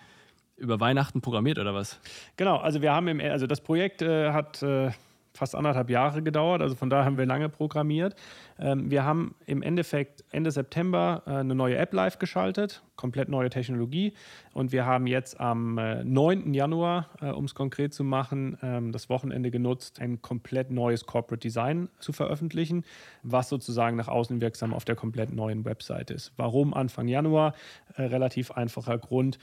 über 0.56 0.80
Weihnachten 0.80 1.20
programmiert 1.20 1.58
oder 1.58 1.74
was? 1.74 2.00
Genau, 2.36 2.56
also 2.56 2.82
wir 2.82 2.92
haben 2.92 3.08
im, 3.08 3.20
also 3.20 3.46
das 3.46 3.60
Projekt 3.60 4.02
äh, 4.02 4.32
hat 4.32 4.62
äh, 4.62 4.90
fast 5.34 5.54
anderthalb 5.54 5.90
Jahre 5.90 6.22
gedauert, 6.22 6.62
also 6.62 6.74
von 6.74 6.90
daher 6.90 7.04
haben 7.04 7.18
wir 7.18 7.26
lange 7.26 7.48
programmiert. 7.48 8.14
Ähm, 8.58 8.90
wir 8.90 9.04
haben 9.04 9.34
im 9.46 9.62
Endeffekt 9.62 10.24
Ende 10.30 10.50
September 10.50 11.22
äh, 11.26 11.30
eine 11.30 11.54
neue 11.54 11.76
App 11.76 11.92
live 11.92 12.18
geschaltet, 12.18 12.82
komplett 12.96 13.28
neue 13.28 13.50
Technologie. 13.50 14.12
Und 14.52 14.70
wir 14.70 14.86
haben 14.86 15.06
jetzt 15.06 15.40
am 15.40 15.74
9. 15.74 16.52
Äh, 16.52 16.56
Januar, 16.56 17.08
äh, 17.20 17.30
um 17.30 17.46
es 17.46 17.54
konkret 17.54 17.94
zu 17.94 18.04
machen, 18.04 18.58
ähm, 18.62 18.92
das 18.92 19.08
Wochenende 19.08 19.50
genutzt, 19.50 20.00
ein 20.00 20.22
komplett 20.22 20.70
neues 20.70 21.06
Corporate 21.06 21.40
Design 21.40 21.88
zu 21.98 22.12
veröffentlichen, 22.12 22.84
was 23.22 23.48
sozusagen 23.48 23.96
nach 23.96 24.08
außen 24.08 24.40
wirksam 24.40 24.72
auf 24.72 24.84
der 24.84 24.94
komplett 24.94 25.32
neuen 25.32 25.64
Website 25.64 26.10
ist. 26.10 26.32
Warum 26.36 26.74
Anfang 26.74 27.08
Januar? 27.08 27.54
relativ 27.98 28.52
einfacher 28.52 28.96
Grund 28.96 29.38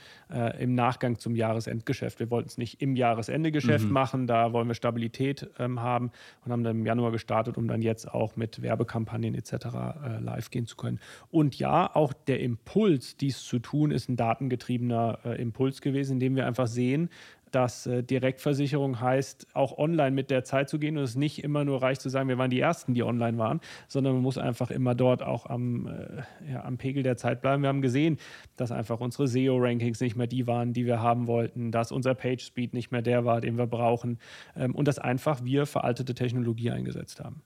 im 0.58 0.74
Nachgang 0.74 1.18
zum 1.18 1.36
Jahresendgeschäft. 1.36 2.18
Wir 2.18 2.30
wollten 2.32 2.48
es 2.48 2.58
nicht 2.58 2.82
im 2.82 2.96
Jahresendegeschäft 2.96 3.86
mhm. 3.86 3.92
machen, 3.92 4.26
da 4.26 4.52
wollen 4.52 4.66
wir 4.66 4.74
Stabilität 4.74 5.48
haben 5.80 6.10
und 6.44 6.52
haben 6.52 6.64
dann 6.64 6.78
im 6.78 6.86
Januar 6.86 7.12
gestartet, 7.12 7.58
um 7.58 7.68
dann 7.68 7.82
jetzt 7.82 8.08
auch 8.12 8.36
mit 8.36 8.62
Werbekampagnen 8.62 9.00
Kampagnen 9.00 9.34
etc. 9.34 9.66
Äh, 10.04 10.20
live 10.20 10.50
gehen 10.50 10.66
zu 10.66 10.76
können. 10.76 11.00
Und 11.30 11.58
ja, 11.58 11.94
auch 11.94 12.12
der 12.12 12.40
Impuls, 12.40 13.16
dies 13.16 13.42
zu 13.42 13.58
tun, 13.58 13.90
ist 13.90 14.08
ein 14.08 14.16
datengetriebener 14.16 15.18
äh, 15.24 15.40
Impuls 15.40 15.80
gewesen, 15.80 16.14
indem 16.14 16.36
wir 16.36 16.46
einfach 16.46 16.66
sehen, 16.66 17.10
dass 17.54 17.86
äh, 17.86 18.02
Direktversicherung 18.02 19.00
heißt, 19.00 19.48
auch 19.54 19.78
online 19.78 20.12
mit 20.12 20.30
der 20.30 20.44
Zeit 20.44 20.68
zu 20.68 20.78
gehen 20.78 20.96
und 20.96 21.04
es 21.04 21.16
nicht 21.16 21.42
immer 21.42 21.64
nur 21.64 21.82
reicht 21.82 22.00
zu 22.00 22.08
sagen, 22.08 22.28
wir 22.28 22.38
waren 22.38 22.50
die 22.50 22.60
Ersten, 22.60 22.94
die 22.94 23.02
online 23.02 23.38
waren, 23.38 23.60
sondern 23.88 24.14
man 24.14 24.22
muss 24.22 24.38
einfach 24.38 24.70
immer 24.70 24.94
dort 24.94 25.22
auch 25.22 25.46
am, 25.46 25.86
äh, 25.86 26.52
ja, 26.52 26.64
am 26.64 26.78
Pegel 26.78 27.02
der 27.02 27.16
Zeit 27.16 27.40
bleiben. 27.42 27.62
Wir 27.62 27.68
haben 27.68 27.82
gesehen, 27.82 28.18
dass 28.56 28.72
einfach 28.72 29.00
unsere 29.00 29.28
SEO-Rankings 29.28 30.00
nicht 30.00 30.16
mehr 30.16 30.26
die 30.26 30.46
waren, 30.46 30.72
die 30.72 30.86
wir 30.86 31.00
haben 31.00 31.26
wollten, 31.26 31.72
dass 31.72 31.92
unser 31.92 32.14
Page-Speed 32.14 32.74
nicht 32.74 32.90
mehr 32.90 33.02
der 33.02 33.24
war, 33.24 33.40
den 33.40 33.58
wir 33.58 33.66
brauchen 33.66 34.18
ähm, 34.56 34.74
und 34.74 34.88
dass 34.88 34.98
einfach 34.98 35.44
wir 35.44 35.66
veraltete 35.66 36.14
Technologie 36.14 36.70
eingesetzt 36.70 37.20
haben. 37.20 37.42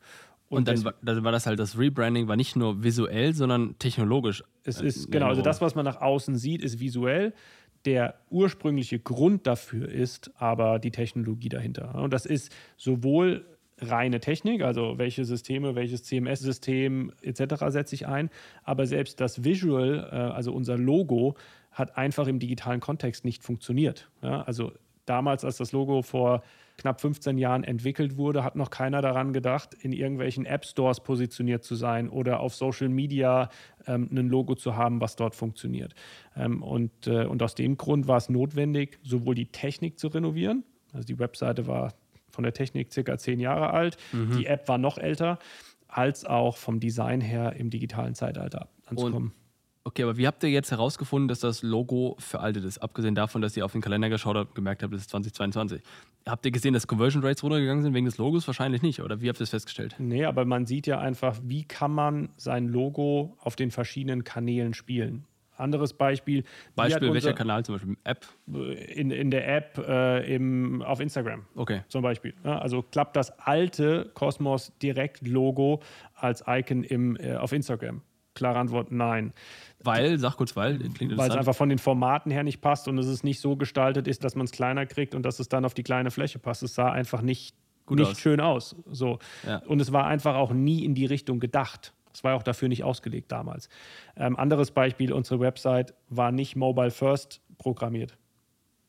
Und, 0.48 0.68
dann, 0.68 0.84
war, 0.84 0.94
dann 1.02 1.24
war 1.24 1.32
das 1.32 1.46
halt 1.46 1.58
das 1.58 1.78
Rebranding, 1.78 2.28
war 2.28 2.36
nicht 2.36 2.54
nur 2.54 2.82
visuell, 2.82 3.34
sondern 3.34 3.78
technologisch. 3.78 4.44
Es 4.62 4.80
ist, 4.80 5.10
genau, 5.10 5.26
also 5.26 5.42
das, 5.42 5.60
was 5.60 5.74
man 5.74 5.84
nach 5.84 6.00
außen 6.00 6.36
sieht, 6.36 6.62
ist 6.62 6.80
visuell. 6.80 7.32
Der 7.84 8.14
ursprüngliche 8.30 8.98
Grund 8.98 9.46
dafür 9.46 9.88
ist 9.88 10.30
aber 10.36 10.78
die 10.78 10.90
Technologie 10.90 11.48
dahinter. 11.50 11.94
Und 11.96 12.12
das 12.12 12.24
ist 12.26 12.50
sowohl 12.76 13.44
reine 13.78 14.20
Technik, 14.20 14.62
also 14.62 14.98
welche 14.98 15.24
Systeme, 15.24 15.74
welches 15.74 16.04
CMS-System 16.04 17.12
etc. 17.22 17.64
setze 17.68 17.94
ich 17.94 18.06
ein, 18.06 18.30
aber 18.62 18.86
selbst 18.86 19.20
das 19.20 19.44
Visual, 19.44 20.08
äh, 20.10 20.16
also 20.16 20.52
unser 20.52 20.78
Logo, 20.78 21.34
hat 21.72 21.96
einfach 21.96 22.28
im 22.28 22.38
digitalen 22.38 22.80
Kontext 22.80 23.24
nicht 23.24 23.42
funktioniert. 23.42 24.08
also 24.20 24.72
damals, 25.06 25.44
als 25.44 25.56
das 25.56 25.72
Logo 25.72 26.02
vor 26.02 26.42
knapp 26.76 27.00
15 27.00 27.38
Jahren 27.38 27.64
entwickelt 27.64 28.16
wurde, 28.16 28.42
hat 28.42 28.56
noch 28.56 28.70
keiner 28.70 29.00
daran 29.00 29.32
gedacht, 29.32 29.74
in 29.74 29.92
irgendwelchen 29.92 30.44
App 30.44 30.64
Stores 30.64 31.00
positioniert 31.00 31.64
zu 31.64 31.74
sein 31.74 32.08
oder 32.08 32.40
auf 32.40 32.54
Social 32.54 32.88
Media 32.88 33.48
ähm, 33.86 34.08
ein 34.12 34.28
Logo 34.28 34.54
zu 34.54 34.76
haben, 34.76 35.00
was 35.00 35.16
dort 35.16 35.34
funktioniert. 35.34 35.94
Ähm, 36.36 36.62
und, 36.62 37.06
äh, 37.06 37.26
und 37.26 37.42
aus 37.42 37.54
dem 37.54 37.76
Grund 37.76 38.08
war 38.08 38.16
es 38.16 38.28
notwendig, 38.28 38.98
sowohl 39.02 39.34
die 39.34 39.46
Technik 39.46 39.98
zu 39.98 40.08
renovieren, 40.08 40.64
also 40.92 41.06
die 41.06 41.18
Webseite 41.18 41.66
war 41.66 41.94
von 42.28 42.44
der 42.44 42.52
Technik 42.52 42.92
circa 42.92 43.16
zehn 43.18 43.38
Jahre 43.38 43.70
alt, 43.70 43.96
mhm. 44.12 44.36
die 44.36 44.46
App 44.46 44.68
war 44.68 44.78
noch 44.78 44.98
älter, 44.98 45.38
als 45.86 46.24
auch 46.24 46.56
vom 46.56 46.80
Design 46.80 47.20
her 47.20 47.54
im 47.56 47.70
digitalen 47.70 48.14
Zeitalter 48.14 48.68
anzukommen. 48.86 49.28
Und 49.28 49.43
Okay, 49.86 50.02
aber 50.02 50.16
wie 50.16 50.26
habt 50.26 50.42
ihr 50.42 50.48
jetzt 50.48 50.70
herausgefunden, 50.70 51.28
dass 51.28 51.40
das 51.40 51.62
Logo 51.62 52.16
veraltet 52.18 52.64
ist? 52.64 52.78
Abgesehen 52.78 53.14
davon, 53.14 53.42
dass 53.42 53.54
ihr 53.54 53.66
auf 53.66 53.72
den 53.72 53.82
Kalender 53.82 54.08
geschaut 54.08 54.34
habt 54.34 54.50
und 54.50 54.54
gemerkt 54.54 54.82
habt, 54.82 54.94
es 54.94 55.02
ist 55.02 55.10
2022. 55.10 55.82
Habt 56.26 56.46
ihr 56.46 56.52
gesehen, 56.52 56.72
dass 56.72 56.86
Conversion 56.86 57.22
Rates 57.22 57.42
runtergegangen 57.42 57.82
sind 57.82 57.92
wegen 57.92 58.06
des 58.06 58.16
Logos? 58.16 58.46
Wahrscheinlich 58.46 58.80
nicht. 58.80 59.02
Oder 59.02 59.20
wie 59.20 59.28
habt 59.28 59.38
ihr 59.38 59.42
das 59.42 59.50
festgestellt? 59.50 59.94
Nee, 59.98 60.24
aber 60.24 60.46
man 60.46 60.64
sieht 60.64 60.86
ja 60.86 61.00
einfach, 61.00 61.38
wie 61.42 61.64
kann 61.64 61.92
man 61.92 62.30
sein 62.38 62.66
Logo 62.66 63.36
auf 63.40 63.56
den 63.56 63.70
verschiedenen 63.70 64.24
Kanälen 64.24 64.72
spielen. 64.72 65.26
Anderes 65.56 65.92
Beispiel. 65.92 66.44
Beispiel, 66.74 67.12
welcher 67.12 67.34
Kanal 67.34 67.64
zum 67.64 67.74
Beispiel? 67.74 67.96
App? 68.04 68.26
In, 68.46 69.10
in 69.10 69.30
der 69.30 69.54
App 69.54 69.78
äh, 69.86 70.34
im, 70.34 70.80
auf 70.80 70.98
Instagram. 70.98 71.44
Okay. 71.54 71.82
Zum 71.88 72.02
Beispiel. 72.02 72.32
Ja, 72.42 72.58
also 72.58 72.82
klappt 72.82 73.16
das 73.16 73.38
alte 73.38 74.10
Cosmos 74.14 74.72
Direkt 74.82 75.26
Logo 75.26 75.82
als 76.14 76.42
Icon 76.48 76.82
im, 76.84 77.16
äh, 77.16 77.36
auf 77.36 77.52
Instagram. 77.52 78.00
Klare 78.34 78.58
Antwort, 78.58 78.90
nein. 78.90 79.32
Weil, 79.82 80.18
sag 80.18 80.36
kurz, 80.36 80.56
weil, 80.56 80.80
Weil 80.80 81.30
es 81.30 81.36
einfach 81.36 81.54
von 81.54 81.68
den 81.68 81.78
Formaten 81.78 82.30
her 82.30 82.42
nicht 82.42 82.60
passt 82.60 82.88
und 82.88 82.98
es 82.98 83.06
ist 83.06 83.22
nicht 83.22 83.40
so 83.40 83.56
gestaltet 83.56 84.08
ist, 84.08 84.24
dass 84.24 84.34
man 84.34 84.46
es 84.46 84.50
kleiner 84.50 84.86
kriegt 84.86 85.14
und 85.14 85.22
dass 85.24 85.40
es 85.40 85.48
dann 85.48 85.64
auf 85.64 85.74
die 85.74 85.82
kleine 85.82 86.10
Fläche 86.10 86.38
passt. 86.38 86.62
Es 86.62 86.74
sah 86.74 86.90
einfach 86.90 87.22
nicht, 87.22 87.54
Gut 87.86 87.98
nicht 87.98 88.12
aus. 88.12 88.18
schön 88.18 88.40
aus. 88.40 88.76
So. 88.90 89.18
Ja. 89.46 89.58
Und 89.66 89.80
es 89.80 89.92
war 89.92 90.06
einfach 90.06 90.34
auch 90.36 90.52
nie 90.52 90.84
in 90.84 90.94
die 90.94 91.06
Richtung 91.06 91.38
gedacht. 91.38 91.92
Es 92.12 92.24
war 92.24 92.34
auch 92.34 92.42
dafür 92.42 92.68
nicht 92.68 92.84
ausgelegt 92.84 93.30
damals. 93.30 93.68
Ähm, 94.16 94.36
anderes 94.36 94.70
Beispiel, 94.70 95.12
unsere 95.12 95.40
Website 95.40 95.94
war 96.08 96.32
nicht 96.32 96.56
Mobile 96.56 96.90
First 96.90 97.40
programmiert. 97.58 98.16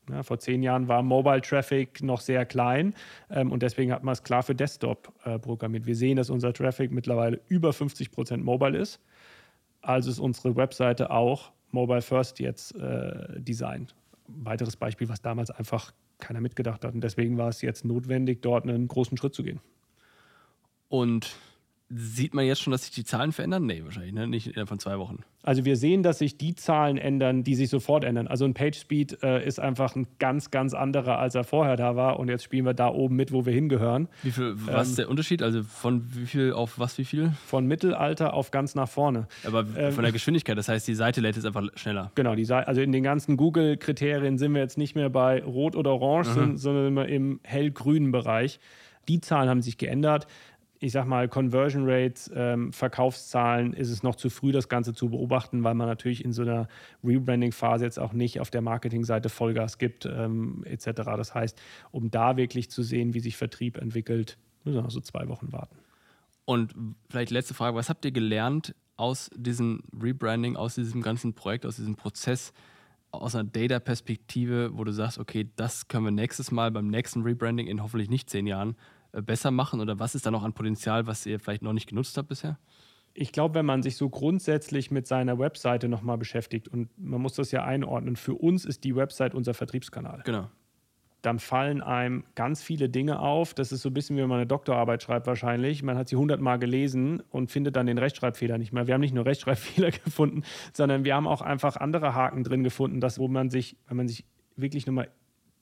Ja, 0.10 0.22
vor 0.22 0.38
zehn 0.38 0.62
Jahren 0.62 0.88
war 0.88 1.02
Mobile 1.02 1.42
Traffic 1.42 2.04
noch 2.04 2.22
sehr 2.22 2.46
klein 2.46 2.94
ähm, 3.32 3.52
und 3.52 3.64
deswegen 3.64 3.92
hat 3.92 4.04
man 4.04 4.14
es 4.14 4.22
klar 4.22 4.44
für 4.44 4.54
Desktop 4.54 5.12
äh, 5.24 5.40
programmiert. 5.40 5.88
Wir 5.88 5.96
sehen, 5.96 6.16
dass 6.16 6.30
unser 6.30 6.54
Traffic 6.54 6.92
mittlerweile 6.92 7.42
über 7.48 7.74
50 7.74 8.12
Prozent 8.12 8.44
mobile 8.44 8.78
ist 8.78 9.02
also 9.88 10.10
ist 10.10 10.20
unsere 10.20 10.56
Webseite 10.56 11.12
auch 11.12 11.52
Mobile 11.72 12.02
First 12.02 12.40
jetzt 12.40 12.76
äh, 12.76 13.40
designt. 13.40 13.96
Weiteres 14.28 14.76
Beispiel, 14.76 15.10
was 15.10 15.22
damals 15.22 15.52
einfach 15.52 15.92
keiner 16.20 16.42
mitgedacht 16.42 16.84
hat. 16.84 16.94
Und 16.94 17.02
deswegen 17.02 17.38
war 17.38 17.50
es 17.50 17.62
jetzt 17.62 17.86
notwendig, 17.86 18.42
dort 18.42 18.64
einen 18.64 18.88
großen 18.88 19.18
Schritt 19.18 19.36
zu 19.36 19.44
gehen. 19.44 19.60
Und 20.90 21.36
Sieht 21.90 22.34
man 22.34 22.46
jetzt 22.46 22.62
schon, 22.62 22.72
dass 22.72 22.82
sich 22.82 22.92
die 22.92 23.04
Zahlen 23.04 23.32
verändern? 23.32 23.68
Nee, 23.68 23.84
wahrscheinlich, 23.84 24.14
ne? 24.14 24.26
nicht 24.28 24.48
innerhalb 24.48 24.70
von 24.70 24.80
zwei 24.80 24.98
Wochen. 24.98 25.20
Also 25.44 25.66
wir 25.66 25.76
sehen, 25.76 26.02
dass 26.02 26.18
sich 26.18 26.36
die 26.36 26.56
Zahlen 26.56 26.98
ändern, 26.98 27.44
die 27.44 27.54
sich 27.54 27.70
sofort 27.70 28.04
ändern. 28.04 28.28
Also 28.28 28.44
ein 28.46 28.56
PageSpeed 28.56 29.22
äh, 29.22 29.46
ist 29.46 29.60
einfach 29.60 29.96
ein 29.96 30.08
ganz, 30.18 30.50
ganz 30.50 30.74
anderer, 30.74 31.20
als 31.20 31.36
er 31.36 31.44
vorher 31.44 31.76
da 31.76 31.96
war. 31.96 32.20
Und 32.20 32.30
jetzt 32.30 32.44
spielen 32.44 32.66
wir 32.66 32.74
da 32.74 32.88
oben 32.88 33.16
mit, 33.16 33.32
wo 33.32 33.46
wir 33.46 33.54
hingehören. 33.54 34.08
Wie 34.24 34.32
viel, 34.32 34.56
was 34.66 34.88
ähm, 34.88 34.90
ist 34.90 34.98
der 34.98 35.10
Unterschied? 35.10 35.44
Also 35.44 35.62
von 35.62 36.04
wie 36.12 36.26
viel 36.26 36.54
auf 36.54 36.80
was 36.80 36.98
wie 36.98 37.06
viel? 37.06 37.34
Von 37.46 37.68
Mittelalter 37.68 38.34
auf 38.34 38.50
ganz 38.50 38.74
nach 38.74 38.90
vorne. 38.90 39.28
Aber 39.46 39.68
ähm, 39.78 39.92
von 39.92 40.04
der 40.04 40.12
Geschwindigkeit, 40.12 40.58
das 40.58 40.68
heißt, 40.68 40.88
die 40.88 40.96
Seite 40.96 41.22
lädt 41.22 41.36
jetzt 41.36 41.46
einfach 41.46 41.68
schneller. 41.76 42.12
Genau, 42.16 42.34
die 42.34 42.46
Seite, 42.46 42.68
also 42.68 42.82
in 42.82 42.92
den 42.92 43.04
ganzen 43.04 43.38
Google-Kriterien 43.38 44.40
sind 44.40 44.56
wir 44.56 44.62
jetzt 44.62 44.80
nicht 44.80 44.96
mehr 44.96 45.12
bei 45.12 45.44
Rot 45.44 45.76
oder 45.76 45.92
Orange, 45.92 46.36
mhm. 46.36 46.58
sondern 46.58 46.88
immer 46.88 47.08
im 47.08 47.40
hellgrünen 47.44 48.12
Bereich. 48.12 48.60
Die 49.08 49.22
Zahlen 49.22 49.50
haben 49.50 49.62
sich 49.62 49.78
geändert 49.78 50.26
ich 50.86 50.92
sag 50.92 51.08
mal, 51.08 51.28
Conversion 51.28 51.90
Rates, 51.90 52.30
ähm, 52.36 52.72
Verkaufszahlen, 52.72 53.74
ist 53.74 53.90
es 53.90 54.04
noch 54.04 54.16
zu 54.16 54.30
früh, 54.30 54.52
das 54.52 54.70
Ganze 54.70 54.94
zu 54.94 55.10
beobachten, 55.10 55.64
weil 55.64 55.74
man 55.74 55.88
natürlich 55.88 56.24
in 56.24 56.32
so 56.32 56.44
einer 56.44 56.68
Rebranding-Phase 57.04 57.84
jetzt 57.84 57.98
auch 57.98 58.14
nicht 58.14 58.40
auf 58.40 58.52
der 58.52 58.62
Marketingseite 58.62 59.30
Vollgas 59.30 59.80
gibt, 59.80 60.06
ähm, 60.06 60.64
etc. 60.66 60.92
Das 61.18 61.34
heißt, 61.34 61.60
um 61.90 62.12
da 62.12 62.38
wirklich 62.38 62.70
zu 62.70 62.84
sehen, 62.84 63.16
wie 63.16 63.20
sich 63.20 63.36
Vertrieb 63.36 63.78
entwickelt, 63.78 64.38
müssen 64.64 64.76
wir 64.76 64.84
noch 64.84 64.92
so 64.92 65.02
zwei 65.02 65.28
Wochen 65.28 65.52
warten. 65.52 65.76
Und 66.46 66.76
vielleicht 67.10 67.32
letzte 67.32 67.56
Frage: 67.56 67.76
Was 67.76 67.90
habt 67.90 68.06
ihr 68.06 68.12
gelernt 68.12 68.76
aus 68.96 69.32
diesem 69.36 69.82
Rebranding, 70.00 70.56
aus 70.56 70.76
diesem 70.76 71.02
ganzen 71.02 71.34
Projekt, 71.34 71.66
aus 71.66 71.78
diesem 71.78 71.96
Prozess? 71.96 72.54
aus 73.12 73.34
einer 73.34 73.46
Data-Perspektive, 73.46 74.72
wo 74.74 74.84
du 74.84 74.92
sagst, 74.92 75.20
okay, 75.20 75.50
das 75.56 75.88
können 75.88 76.04
wir 76.04 76.12
nächstes 76.12 76.52
Mal 76.52 76.70
beim 76.70 76.88
nächsten 76.88 77.22
Rebranding 77.22 77.66
in 77.66 77.82
hoffentlich 77.82 78.10
nicht 78.10 78.30
zehn 78.30 78.46
Jahren 78.46 78.76
besser 79.22 79.52
machen? 79.52 79.80
Oder 79.82 80.00
was 80.00 80.16
ist 80.16 80.26
da 80.26 80.32
noch 80.32 80.44
an 80.44 80.54
Potenzial, 80.54 81.08
was 81.08 81.26
ihr 81.26 81.40
vielleicht 81.40 81.62
noch 81.62 81.74
nicht 81.74 81.88
genutzt 81.88 82.18
habt 82.18 82.30
bisher? 82.30 82.58
Ich 83.14 83.32
glaube, 83.32 83.56
wenn 83.56 83.66
man 83.66 83.82
sich 83.82 83.96
so 83.96 84.10
grundsätzlich 84.10 84.92
mit 84.92 85.08
seiner 85.08 85.40
Webseite 85.40 85.88
nochmal 85.88 86.18
beschäftigt 86.18 86.68
und 86.68 86.90
man 86.98 87.22
muss 87.22 87.34
das 87.34 87.52
ja 87.52 87.64
einordnen, 87.64 88.18
für 88.18 88.34
uns 88.34 88.66
ist 88.66 88.84
die 88.84 88.96
Website 88.96 89.34
unser 89.34 89.54
Vertriebskanal. 89.54 90.22
Genau. 90.26 90.50
Dann 91.22 91.40
fallen 91.40 91.82
einem 91.82 92.26
ganz 92.36 92.62
viele 92.62 92.90
Dinge 92.90 93.20
auf. 93.20 93.54
Das 93.54 93.72
ist 93.72 93.82
so 93.82 93.90
ein 93.90 93.94
bisschen, 93.94 94.18
wie 94.18 94.22
man 94.22 94.34
eine 94.34 94.46
Doktorarbeit 94.46 95.02
schreibt 95.02 95.28
wahrscheinlich. 95.28 95.82
Man 95.82 95.98
hat 95.98 96.10
sie 96.10 96.18
hundertmal 96.18 96.60
gelesen 96.60 97.24
und 97.32 97.52
findet 97.52 97.78
dann 97.78 97.88
den 97.88 97.98
Rechtschreibfehler 97.98 98.58
nicht 98.58 98.74
mehr. 98.74 98.86
Wir 98.86 98.94
haben 98.94 99.02
nicht 99.02 99.16
nur 99.16 99.26
Rechtschreibfehler 99.26 99.92
gefunden, 100.04 100.44
sondern 100.74 101.06
wir 101.06 101.16
haben 101.16 101.26
auch 101.26 101.42
einfach 101.42 101.78
andere 101.78 102.14
Haken 102.14 102.44
drin 102.44 102.64
gefunden, 102.64 103.00
dass, 103.00 103.18
wo 103.18 103.28
man 103.28 103.50
sich, 103.50 103.78
wenn 103.88 103.98
man 103.98 104.08
sich 104.08 104.26
wirklich 104.58 104.86
nochmal 104.86 105.10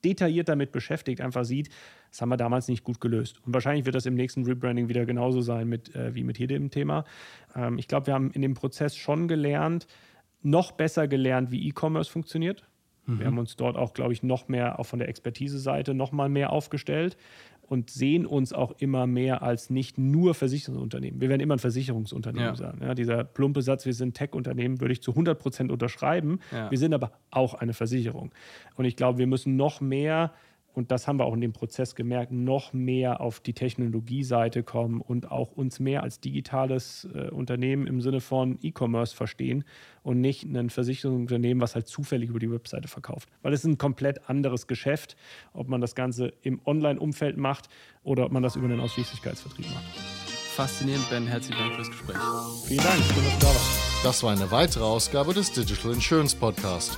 detailliert 0.04 0.50
damit 0.50 0.72
beschäftigt, 0.72 1.22
einfach 1.22 1.46
sieht, 1.46 1.70
das 2.10 2.22
haben 2.22 2.30
wir 2.30 2.38
damals 2.38 2.68
nicht 2.68 2.84
gut 2.84 3.02
gelöst. 3.02 3.42
Und 3.46 3.54
wahrscheinlich 3.54 3.86
wird 3.86 3.96
das 3.96 4.06
im 4.06 4.16
nächsten 4.16 4.46
Rebranding 4.46 4.90
wieder 4.90 5.06
genauso 5.06 5.42
sein 5.42 5.68
mit, 5.68 5.96
äh, 5.96 6.14
wie 6.16 6.24
mit 6.24 6.38
hier 6.38 6.48
dem 6.48 6.70
Thema. 6.70 7.06
Ähm, 7.56 7.78
ich 7.78 7.88
glaube, 7.88 8.08
wir 8.08 8.14
haben 8.14 8.32
in 8.32 8.42
dem 8.42 8.54
Prozess 8.54 8.96
schon 8.96 9.28
gelernt, 9.28 9.88
noch 10.42 10.72
besser 10.72 11.08
gelernt, 11.08 11.52
wie 11.52 11.68
E-Commerce 11.68 12.12
funktioniert. 12.12 12.68
Mhm. 13.06 13.20
Wir 13.20 13.26
haben 13.28 13.38
uns 13.38 13.56
dort 13.56 13.76
auch, 13.78 13.94
glaube 13.94 14.14
ich, 14.14 14.24
noch 14.24 14.48
mehr 14.48 14.80
auch 14.80 14.86
von 14.86 15.00
der 15.00 15.10
Expertise-Seite 15.10 15.94
noch 15.94 16.12
mal 16.12 16.30
mehr 16.30 16.52
aufgestellt. 16.52 17.18
und 17.70 17.90
sehen 17.90 18.26
uns 18.26 18.52
auch 18.54 18.74
immer 18.80 19.08
mehr 19.08 19.42
als 19.42 19.70
nicht 19.70 19.98
nur 19.98 20.36
Versicherungsunternehmen. 20.36 21.22
Wir 21.22 21.30
werden 21.30 21.42
immer 21.42 21.56
ein 21.56 21.60
Versicherungsunternehmen 21.60 22.50
ja. 22.50 22.56
sein. 22.56 22.78
Ja, 22.82 22.94
dieser 22.94 23.24
plumpe 23.24 23.62
Satz, 23.62 23.86
wir 23.86 23.94
sind 23.94 24.16
Tech-Unternehmen, 24.16 24.82
würde 24.82 24.92
ich 24.92 25.02
zu 25.02 25.12
100 25.12 25.40
Prozent 25.40 25.72
unterschreiben. 25.72 26.40
Ja. 26.52 26.70
Wir 26.70 26.78
sind 26.78 26.94
aber 26.94 27.14
auch 27.32 27.54
eine 27.54 27.74
Versicherung. 27.74 28.32
Und 28.76 28.86
ich 28.86 28.96
glaube, 28.96 29.18
wir 29.18 29.28
müssen 29.28 29.56
noch 29.56 29.80
mehr 29.80 30.34
und 30.74 30.92
das 30.92 31.08
haben 31.08 31.20
wir 31.20 31.26
auch 31.26 31.34
in 31.34 31.42
dem 31.42 31.54
Prozess 31.54 31.96
gemerkt, 31.96 32.32
noch 32.32 32.74
mehr 32.74 33.22
auf 33.22 33.40
die 33.40 33.54
Technologieseite 33.54 34.64
kommen 34.64 35.02
und 35.02 35.32
auch 35.32 35.52
uns 35.52 35.80
mehr 35.80 36.04
als 36.04 36.20
digitales 36.20 37.08
äh, 37.14 37.30
Unternehmen 37.30 37.88
im 37.88 38.02
Sinne 38.02 38.22
von 38.22 38.58
E-Commerce 38.62 39.16
verstehen 39.16 39.64
und 40.02 40.20
nicht 40.20 40.44
ein 40.44 40.70
Versicherungsunternehmen, 40.70 41.62
was 41.62 41.76
halt 41.76 41.88
zufällig 41.88 42.30
über 42.30 42.40
die 42.40 42.52
Webseite 42.52 42.88
verkauft. 42.88 43.30
Weil 43.42 43.54
es 43.54 43.62
ist 43.62 43.72
ein 43.72 43.78
komplett 43.78 44.30
anderes 44.30 44.68
Geschäft, 44.68 45.16
ob 45.54 45.68
man 45.68 45.80
das 45.80 45.96
Ganze 45.96 46.34
im 46.42 46.60
Online-Umfeld 46.66 47.38
macht 47.38 47.70
oder 48.04 48.26
ob 48.26 48.32
man 48.32 48.44
das 48.44 48.56
über 48.56 48.66
einen 48.66 48.80
Ausschließlichkeitsvertrieb 48.80 49.68
macht. 49.68 49.84
Faszinierend, 50.56 51.10
Ben. 51.10 51.26
Herzlichen 51.26 51.60
Dank 51.60 51.76
fürs 51.76 51.90
Gespräch. 51.90 52.18
Vielen 52.68 52.84
Dank, 52.84 53.04
schön, 53.04 53.24
dass 53.24 53.34
du 53.34 53.40
da 53.40 53.48
warst. 53.48 54.06
Das 54.06 54.24
war 54.24 54.32
eine 54.32 54.52
weitere 54.52 54.84
Ausgabe 54.84 55.34
des 55.34 55.52
Digital 55.52 55.94
Insurance 55.94 56.36
Podcast. 56.36 56.98